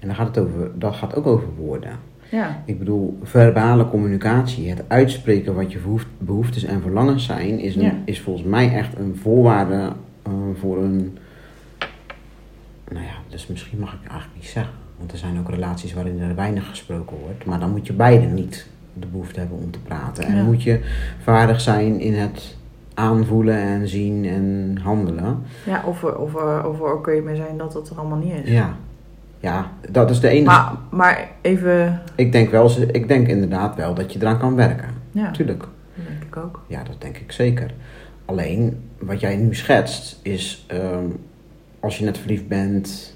En 0.00 0.06
dan 0.06 0.16
gaat 0.16 0.26
het 0.36 0.38
over, 0.46 0.70
dat 0.78 0.94
gaat 0.94 1.14
ook 1.14 1.26
over 1.26 1.48
woorden. 1.56 1.90
ja, 2.30 2.62
Ik 2.64 2.78
bedoel, 2.78 3.18
verbale 3.22 3.88
communicatie, 3.88 4.70
het 4.70 4.84
uitspreken 4.88 5.54
wat 5.54 5.72
je 5.72 5.78
behoeft- 5.78 6.06
behoeftes 6.18 6.64
en 6.64 6.80
verlangens 6.82 7.24
zijn, 7.24 7.58
is, 7.58 7.76
een, 7.76 7.82
Ja. 7.82 7.94
is 8.04 8.20
volgens 8.20 8.46
mij 8.46 8.72
echt 8.74 8.98
een 8.98 9.16
voorwaarde 9.16 9.92
eh, 10.22 10.32
voor 10.54 10.82
een. 10.82 11.18
Nou 12.90 13.04
ja, 13.04 13.12
dus 13.28 13.46
misschien 13.46 13.78
mag 13.78 13.92
ik 13.92 14.08
eigenlijk 14.10 14.34
niet 14.40 14.48
zeggen. 14.48 14.74
Want 14.98 15.12
er 15.12 15.18
zijn 15.18 15.38
ook 15.38 15.50
relaties 15.50 15.92
waarin 15.94 16.20
er 16.20 16.34
weinig 16.34 16.68
gesproken 16.68 17.16
wordt. 17.16 17.44
Maar 17.44 17.58
dan 17.60 17.70
moet 17.70 17.86
je 17.86 17.92
beide 17.92 18.26
niet 18.26 18.66
de 18.94 19.06
behoefte 19.06 19.38
hebben 19.40 19.58
om 19.58 19.70
te 19.70 19.78
praten. 19.78 20.24
En 20.24 20.36
Ja. 20.36 20.42
moet 20.42 20.62
je 20.62 20.80
vaardig 21.22 21.60
zijn 21.60 22.00
in 22.00 22.14
het 22.14 22.56
aanvoelen 22.94 23.56
en 23.58 23.88
zien 23.88 24.24
en 24.24 24.78
handelen. 24.82 25.42
ja 25.64 25.82
of, 25.86 26.02
er, 26.02 26.16
of, 26.18 26.34
of 26.64 26.80
er 26.80 26.92
ook 26.92 27.02
kun 27.02 27.14
je 27.14 27.22
mee 27.22 27.36
zijn 27.36 27.56
dat 27.58 27.74
het 27.74 27.88
er 27.90 27.96
allemaal 27.98 28.18
niet 28.18 28.32
is. 28.44 28.50
Ja, 28.50 28.74
ja 29.40 29.70
dat 29.90 30.10
is 30.10 30.20
de 30.20 30.28
enige. 30.28 30.44
Maar, 30.44 30.72
maar 30.90 31.28
even, 31.40 32.00
Ik 32.14 32.32
denk 32.32 32.50
wel, 32.50 32.70
ik 32.92 33.08
denk 33.08 33.26
inderdaad 33.28 33.76
wel 33.76 33.94
dat 33.94 34.12
je 34.12 34.18
eraan 34.20 34.38
kan 34.38 34.54
werken. 34.54 34.88
ja, 35.10 35.22
Natuurlijk. 35.22 35.60
dat 35.94 36.06
denk 36.08 36.22
ik 36.22 36.36
ook. 36.36 36.62
Ja, 36.66 36.82
dat 36.82 37.00
denk 37.00 37.16
ik 37.16 37.32
zeker. 37.32 37.70
Alleen, 38.24 38.80
wat 38.98 39.20
jij 39.20 39.36
nu 39.36 39.54
schetst, 39.54 40.18
is 40.22 40.64
ehm, 40.68 41.04
als 41.80 41.98
je 41.98 42.04
net 42.04 42.18
verliefd 42.18 42.48
bent 42.48 43.13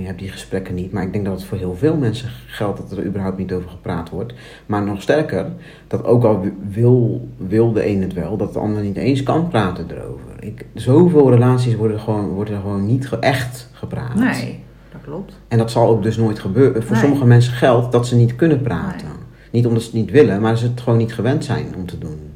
je 0.00 0.06
hebt 0.06 0.18
die 0.18 0.30
gesprekken 0.30 0.74
niet. 0.74 0.92
Maar 0.92 1.02
ik 1.02 1.12
denk 1.12 1.24
dat 1.24 1.34
het 1.34 1.44
voor 1.44 1.58
heel 1.58 1.76
veel 1.76 1.96
mensen 1.96 2.28
geldt 2.46 2.78
dat 2.78 2.98
er 2.98 3.04
überhaupt 3.04 3.38
niet 3.38 3.52
over 3.52 3.70
gepraat 3.70 4.10
wordt. 4.10 4.34
Maar 4.66 4.82
nog 4.82 5.02
sterker, 5.02 5.46
dat 5.86 6.04
ook 6.04 6.24
al 6.24 6.44
wil, 6.68 7.28
wil 7.36 7.72
de 7.72 7.86
een 7.86 8.02
het 8.02 8.12
wel, 8.12 8.36
dat 8.36 8.52
de 8.52 8.58
ander 8.58 8.82
niet 8.82 8.96
eens 8.96 9.22
kan 9.22 9.48
praten 9.48 9.86
erover. 9.90 10.32
Ik, 10.40 10.66
zoveel 10.74 11.30
relaties 11.30 11.74
worden 11.74 12.00
gewoon, 12.00 12.28
worden 12.28 12.60
gewoon 12.60 12.86
niet 12.86 13.18
echt 13.20 13.68
gepraat. 13.72 14.14
Nee, 14.14 14.62
dat 14.92 15.00
klopt. 15.04 15.32
En 15.48 15.58
dat 15.58 15.70
zal 15.70 15.88
ook 15.88 16.02
dus 16.02 16.16
nooit 16.16 16.38
gebeuren. 16.38 16.82
Voor 16.82 16.92
Nee. 16.92 17.00
sommige 17.00 17.26
mensen 17.26 17.52
geldt 17.52 17.92
dat 17.92 18.06
ze 18.06 18.16
niet 18.16 18.36
kunnen 18.36 18.60
praten. 18.60 19.06
Nee. 19.06 19.16
Niet 19.50 19.66
omdat 19.66 19.82
ze 19.82 19.88
het 19.88 19.96
niet 19.96 20.10
willen, 20.10 20.40
maar 20.40 20.58
ze 20.58 20.66
het 20.66 20.80
gewoon 20.80 20.98
niet 20.98 21.14
gewend 21.14 21.44
zijn 21.44 21.66
om 21.76 21.86
te 21.86 21.98
doen. 21.98 22.32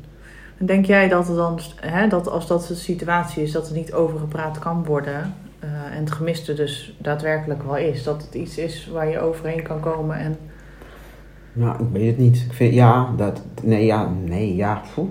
En 0.58 0.66
denk 0.66 0.84
jij 0.84 1.08
dat, 1.08 1.28
er 1.28 1.34
dan, 1.34 1.60
hè, 1.76 2.08
dat 2.08 2.28
als 2.28 2.46
dat 2.46 2.66
de 2.66 2.74
situatie 2.74 3.42
is 3.42 3.52
dat 3.52 3.68
er 3.68 3.74
niet 3.74 3.92
over 3.92 4.18
gepraat 4.18 4.58
kan 4.58 4.84
worden... 4.84 5.34
eh, 5.58 5.68
en 5.96 6.00
het 6.00 6.10
gemiste 6.10 6.54
dus 6.54 6.96
daadwerkelijk 6.98 7.62
wel 7.62 7.76
is... 7.76 8.02
dat 8.02 8.22
het 8.22 8.34
iets 8.34 8.58
is 8.58 8.88
waar 8.92 9.08
je 9.08 9.20
overheen 9.20 9.62
kan 9.62 9.80
komen 9.80 10.16
en... 10.16 10.36
Nou, 11.52 11.82
ik 11.82 11.88
weet 11.92 12.06
het 12.06 12.18
niet. 12.18 12.36
Ik 12.36 12.52
vind, 12.52 12.74
ja, 12.74 13.08
dat, 13.16 13.42
nee, 13.62 13.84
ja, 13.86 14.08
nee, 14.24 14.56
ja. 14.56 14.82
poeh. 14.94 15.08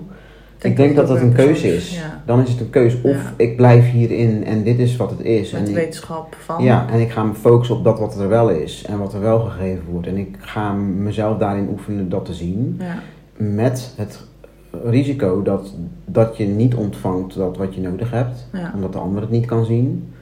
Ik 0.60 0.76
denk 0.76 0.96
dat 0.96 1.08
dat 1.08 1.20
een 1.20 1.32
keuze 1.32 1.74
is. 1.74 1.96
ja. 1.98 2.22
Dan 2.26 2.40
is 2.40 2.50
het 2.50 2.60
een 2.60 2.70
keuze. 2.70 2.96
Of 3.02 3.12
Ja. 3.14 3.32
ik 3.36 3.56
blijf 3.56 3.90
hierin 3.90 4.44
en 4.44 4.62
dit 4.62 4.78
is 4.78 4.96
wat 4.96 5.10
het 5.10 5.20
is. 5.20 5.50
Met 5.50 5.60
en 5.62 5.68
ik- 5.68 5.74
wetenschap 5.74 6.34
van... 6.44 6.64
ja, 6.64 6.86
en 6.90 7.00
ik 7.00 7.10
ga 7.10 7.22
me 7.22 7.34
focussen 7.34 7.76
op 7.76 7.84
dat 7.84 7.98
wat 7.98 8.18
er 8.20 8.28
wel 8.28 8.48
is 8.50 8.84
en 8.84 8.98
wat 8.98 9.14
er 9.14 9.20
wel 9.20 9.40
gegeven 9.40 9.84
wordt. 9.90 10.06
En 10.06 10.16
ik 10.16 10.36
ga 10.40 10.72
mezelf 10.72 11.38
daarin 11.38 11.68
oefenen 11.70 12.08
dat 12.08 12.24
te 12.24 12.34
zien. 12.34 12.76
Ja, 12.80 12.98
Met 13.36 13.92
het 13.96 14.20
risico 14.84 15.42
dat, 15.42 15.74
dat 16.04 16.36
je 16.36 16.44
niet 16.46 16.74
ontvangt 16.74 17.34
dat 17.34 17.56
wat 17.56 17.74
je 17.74 17.80
nodig 17.80 18.10
hebt. 18.10 18.46
Omdat 18.74 18.92
de 18.92 18.98
ander 18.98 19.20
het 19.22 19.30
niet 19.30 19.46
kan 19.46 19.64
zien. 19.64 20.12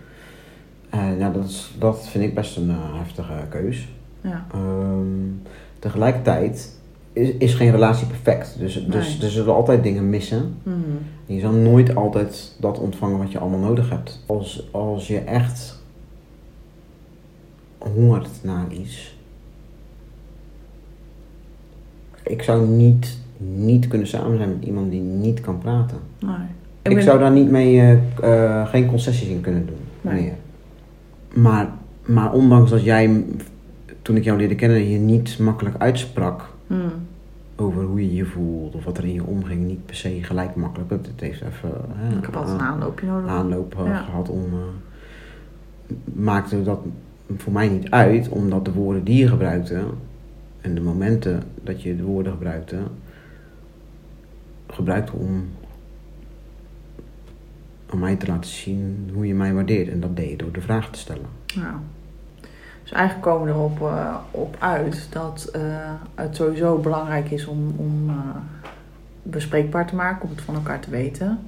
En 0.90 1.18
ja, 1.18 1.30
dat, 1.30 1.44
is, 1.44 1.74
dat 1.78 2.08
vind 2.08 2.24
ik 2.24 2.34
best 2.34 2.56
een 2.56 2.70
eh, 2.70 2.76
heftige 2.98 3.32
keus. 3.48 3.88
ja. 4.20 4.46
Ehm, 4.52 5.06
tegelijkertijd 5.78 6.78
is, 7.12 7.30
is 7.30 7.54
geen 7.54 7.70
relatie 7.70 8.06
perfect. 8.06 8.58
Dus, 8.58 8.74
dus 8.86 9.16
Nee. 9.18 9.26
er 9.26 9.30
zullen 9.30 9.54
altijd 9.54 9.82
dingen 9.82 10.10
missen. 10.10 10.54
Mhm. 10.62 10.74
En 11.26 11.34
je 11.34 11.40
zal 11.40 11.52
nooit 11.52 11.94
altijd 11.96 12.54
dat 12.60 12.78
ontvangen 12.78 13.18
wat 13.18 13.32
je 13.32 13.38
allemaal 13.38 13.58
nodig 13.60 13.90
hebt. 13.90 14.22
Als, 14.26 14.68
als 14.72 15.06
je 15.06 15.18
echt 15.18 15.82
hongert 17.78 18.28
naar 18.42 18.64
iets. 18.72 19.14
Ik 22.24 22.42
zou 22.42 22.66
niet, 22.68 23.18
niet 23.38 23.88
kunnen 23.88 24.06
samen 24.06 24.36
zijn 24.36 24.48
met 24.58 24.64
iemand 24.64 24.90
die 24.90 25.00
niet 25.00 25.40
kan 25.40 25.58
praten. 25.58 25.98
Nee. 26.18 26.30
Ik, 26.82 26.94
ben- 26.94 27.02
zou 27.02 27.18
daar 27.18 27.30
niet 27.30 27.50
mee, 27.50 27.80
eh, 27.80 27.92
eh, 28.60 28.68
geen 28.68 28.86
concessies 28.86 29.28
in 29.28 29.40
kunnen 29.40 29.66
doen. 29.66 29.76
Nee. 30.00 30.22
Meer. 30.22 30.32
Maar, 31.42 31.68
maar 32.06 32.32
ondanks 32.32 32.70
dat 32.70 32.84
jij, 32.84 33.24
toen 34.02 34.16
ik 34.16 34.24
jou 34.24 34.38
leerde 34.38 34.54
kennen, 34.54 34.88
je 34.88 34.98
niet 34.98 35.38
makkelijk 35.38 35.76
uitsprak 35.78 36.48
Mhm. 36.66 36.80
over 37.56 37.82
hoe 37.84 38.00
je 38.08 38.14
je 38.14 38.24
voelt 38.24 38.74
of 38.74 38.84
wat 38.84 38.98
er 38.98 39.04
in 39.04 39.12
je 39.12 39.24
omging, 39.24 39.66
niet 39.66 39.86
per 39.86 39.94
se 39.94 40.18
gelijk 40.22 40.54
makkelijk. 40.54 40.90
Het 40.90 41.06
het 41.06 41.20
heeft 41.20 41.40
even 41.42 41.70
hè, 41.92 42.16
Ik 42.18 42.24
heb 42.24 42.36
altijd 42.36 42.54
een 42.54 42.60
aan- 42.64 42.72
aanloopje 42.72 43.06
nodig. 43.06 43.30
aanloop 43.30 43.74
eh, 43.78 43.86
Ja. 43.86 44.02
gehad 44.02 44.28
om. 44.28 44.44
eh, 44.52 45.94
maakte 46.14 46.62
dat 46.62 46.78
voor 47.36 47.52
mij 47.52 47.68
niet 47.68 47.90
uit, 47.90 48.28
omdat 48.28 48.64
de 48.64 48.72
woorden 48.72 49.04
die 49.04 49.18
je 49.18 49.28
gebruikte 49.28 49.82
en 50.60 50.74
de 50.74 50.80
momenten 50.80 51.42
dat 51.64 51.82
je 51.82 51.96
de 51.96 52.02
woorden 52.02 52.32
gebruikte, 52.32 52.76
gebruikte 54.66 55.12
om, 55.12 55.44
om 57.92 57.98
mij 57.98 58.16
te 58.16 58.26
laten 58.26 58.50
zien 58.50 59.10
hoe 59.14 59.26
je 59.26 59.34
mij 59.34 59.54
waardeert. 59.54 59.88
En 59.88 60.00
dat 60.00 60.16
deed 60.16 60.30
je 60.30 60.36
door 60.36 60.52
de 60.52 60.60
vraag 60.60 60.90
te 60.90 60.98
stellen. 60.98 61.26
Ja. 61.46 61.80
Dus 62.82 62.92
eigenlijk 62.92 63.26
komen 63.26 63.46
we 63.46 63.52
erop 63.52 63.80
eh, 63.80 64.16
op 64.30 64.56
uit 64.58 65.08
dat 65.12 65.44
eh, 65.52 65.60
het 66.14 66.36
sowieso 66.36 66.78
belangrijk 66.78 67.30
is 67.30 67.46
om, 67.46 67.74
om 67.76 68.08
eh, 68.08 68.14
bespreekbaar 69.22 69.86
te 69.86 69.94
maken, 69.94 70.22
om 70.22 70.30
het 70.30 70.40
van 70.40 70.54
elkaar 70.54 70.80
te 70.80 70.90
weten. 70.90 71.38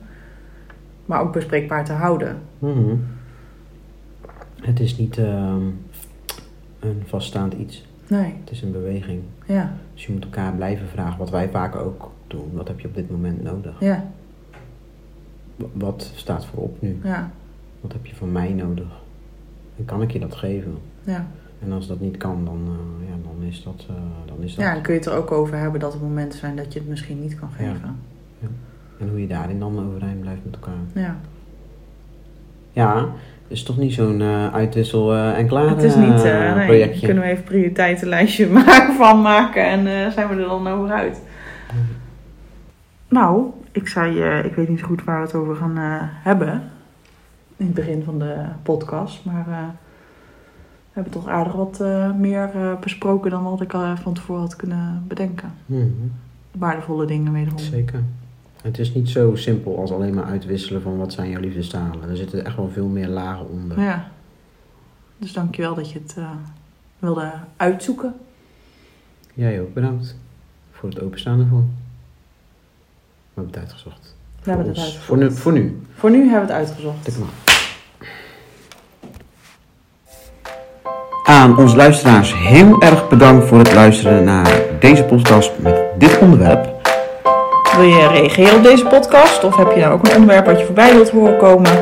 Maar 1.06 1.20
ook 1.20 1.32
bespreekbaar 1.32 1.84
te 1.84 1.92
houden. 1.92 2.38
Mhm. 2.58 2.94
Het 4.60 4.80
is 4.80 4.96
niet 4.96 5.18
ehm, 5.18 5.62
een 6.80 7.02
vaststaand 7.06 7.52
iets. 7.52 7.86
Nee, 8.06 8.34
Het 8.40 8.50
is 8.50 8.62
een 8.62 8.72
beweging. 8.72 9.22
ja, 9.46 9.72
Dus 9.94 10.06
je 10.06 10.12
moet 10.12 10.24
elkaar 10.24 10.52
blijven 10.52 10.88
vragen, 10.88 11.18
wat 11.18 11.30
wij 11.30 11.48
vaak 11.48 11.76
ook 11.76 12.10
doen. 12.26 12.50
Wat 12.52 12.68
heb 12.68 12.80
je 12.80 12.88
op 12.88 12.94
dit 12.94 13.10
moment 13.10 13.42
nodig? 13.42 13.80
ja, 13.80 14.10
Wat 15.72 16.12
staat 16.14 16.46
voorop 16.46 16.82
nu? 16.82 16.98
ja, 17.04 17.30
Wat 17.80 17.92
heb 17.92 18.06
je 18.06 18.14
van 18.14 18.32
mij 18.32 18.48
nodig? 18.52 18.86
En 19.78 19.84
kan 19.84 20.02
ik 20.02 20.10
je 20.10 20.18
dat 20.18 20.34
geven? 20.34 20.78
ja. 21.02 21.26
En 21.64 21.72
als 21.72 21.86
dat 21.86 22.00
niet 22.00 22.16
kan, 22.16 22.44
dan, 22.44 22.60
eh, 22.66 23.08
ja, 23.08 23.14
dan 23.22 23.46
is 23.48 23.62
dat... 23.62 23.86
eh, 23.88 23.94
dan 24.26 24.36
is 24.44 24.54
dat. 24.54 24.64
Ja, 24.64 24.72
dan 24.72 24.82
kun 24.82 24.92
je 24.92 24.98
het 24.98 25.08
er 25.08 25.14
ook 25.16 25.30
over 25.32 25.56
hebben 25.56 25.80
dat 25.80 25.94
er 25.94 26.00
momenten 26.00 26.38
zijn 26.38 26.56
dat 26.56 26.72
je 26.72 26.78
het 26.78 26.88
misschien 26.88 27.20
niet 27.20 27.38
kan 27.38 27.48
Ja. 27.58 27.72
geven. 27.72 27.96
En 29.00 29.08
hoe 29.08 29.20
je 29.20 29.26
daarin 29.26 29.58
dan 29.58 29.86
overeind 29.86 30.20
blijft 30.20 30.40
met 30.44 30.54
elkaar. 30.54 30.74
Ja. 30.94 31.16
Ja, 32.72 32.96
het 32.98 33.06
is 33.56 33.62
toch 33.62 33.76
niet 33.78 33.92
zo'n 33.92 34.20
eh, 34.20 34.54
uitwissel 34.54 35.14
en 35.16 35.46
klaar 35.46 35.68
Het 35.68 35.82
is 35.82 35.94
niet, 35.94 36.22
nee, 36.22 36.66
projectje. 36.66 37.06
kunnen 37.06 37.24
we 37.24 37.30
even 37.30 37.44
prioriteitenlijstje 37.44 38.48
maken 38.64 38.94
van 38.94 39.20
maken 39.22 39.64
en 39.66 40.12
zijn 40.12 40.28
we 40.28 40.34
er 40.34 40.48
dan 40.48 40.66
over 40.68 40.90
uit. 40.90 41.20
Nou, 43.08 43.46
ik 43.78 43.88
zei, 43.88 44.22
eh, 44.22 44.44
ik 44.44 44.54
weet 44.54 44.68
niet 44.68 44.78
zo 44.78 44.86
goed 44.86 45.04
waar 45.04 45.20
we 45.20 45.26
het 45.26 45.34
over 45.34 45.56
gaan 45.56 45.76
eh, 45.76 46.02
hebben. 46.02 46.62
In 47.56 47.66
het 47.66 47.74
begin 47.74 48.02
van 48.04 48.18
de 48.18 48.44
podcast. 48.62 49.24
Maar 49.24 49.48
eh, 49.48 49.68
we 50.92 51.04
hebben 51.04 51.12
toch 51.12 51.28
aardig 51.28 51.52
wat 51.52 51.82
meer 52.16 52.50
besproken 52.80 53.30
dan 53.30 53.42
wat 53.42 53.60
ik 53.60 53.74
al 53.74 53.96
van 53.96 54.14
tevoren 54.14 54.42
had 54.42 54.56
kunnen 54.56 55.04
bedenken. 55.08 55.52
Mhm, 55.66 55.86
Waardevolle 56.50 57.06
dingen 57.06 57.32
wederom. 57.32 57.58
Zeker. 57.58 58.02
Het 58.62 58.78
is 58.78 58.94
niet 58.94 59.08
zo 59.08 59.34
simpel 59.34 59.78
als 59.78 59.90
alleen 59.90 60.14
maar 60.14 60.24
uitwisselen 60.24 60.82
van 60.82 60.96
wat 60.96 61.12
zijn 61.12 61.30
jouw 61.30 61.40
liefdestalen. 61.40 62.08
Er 62.10 62.16
zitten 62.16 62.44
echt 62.44 62.56
wel 62.56 62.70
veel 62.70 62.86
meer 62.86 63.08
lagen 63.08 63.48
onder. 63.48 63.80
Ja. 63.80 64.10
Dus 65.18 65.32
dankjewel 65.32 65.74
dat 65.74 65.90
je 65.90 65.98
het 65.98 66.16
wilde 66.98 67.32
uitzoeken. 67.56 68.14
Jij 69.34 69.60
ook 69.60 69.74
bedankt 69.74 70.16
voor 70.70 70.88
het 70.88 71.00
openstaan 71.00 71.40
ervoor. 71.40 71.64
We 73.38 73.44
hebben 73.44 73.60
het 73.60 73.70
uitgezocht. 73.70 74.14
We 74.42 74.50
hebben 74.50 74.66
Voor 74.66 74.74
het 74.74 74.82
uitgezocht. 74.82 75.04
Voor 75.04 75.16
nu. 75.16 75.30
Voor 75.32 75.52
nu. 75.52 75.82
Voor 75.96 76.10
nu 76.10 76.30
hebben 76.30 76.46
we 76.48 76.52
het 76.52 76.66
uitgezocht. 76.66 77.04
Tik 77.04 77.14
maar. 77.18 77.28
Aan 81.24 81.58
onze 81.58 81.76
luisteraars 81.76 82.34
heel 82.34 82.82
erg 82.82 83.08
bedankt 83.08 83.46
voor 83.46 83.58
het 83.58 83.74
luisteren 83.74 84.24
naar 84.24 84.60
deze 84.80 85.04
podcast 85.04 85.50
met 85.58 85.80
dit 85.98 86.18
onderwerp. 86.18 86.76
Wil 87.76 87.86
je 87.86 88.08
reageren 88.08 88.56
op 88.56 88.62
deze 88.62 88.84
podcast? 88.84 89.44
Of 89.44 89.56
heb 89.56 89.72
je 89.74 89.80
nou 89.80 89.92
ook 89.92 90.06
een 90.06 90.12
onderwerp 90.12 90.46
wat 90.46 90.58
je 90.58 90.64
voorbij 90.64 90.94
wilt 90.94 91.10
horen 91.10 91.36
komen? 91.36 91.72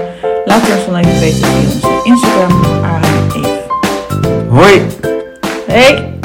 Laat 0.44 0.62
het 0.62 0.76
ons 0.76 0.86
dan 0.86 0.96
even 0.96 1.20
weten 1.20 1.46
via 1.46 1.58
onze 1.58 2.00
Instagram, 2.04 2.64
Aaron. 2.84 3.14
Hoi! 4.48 4.86
Hey! 5.66 6.15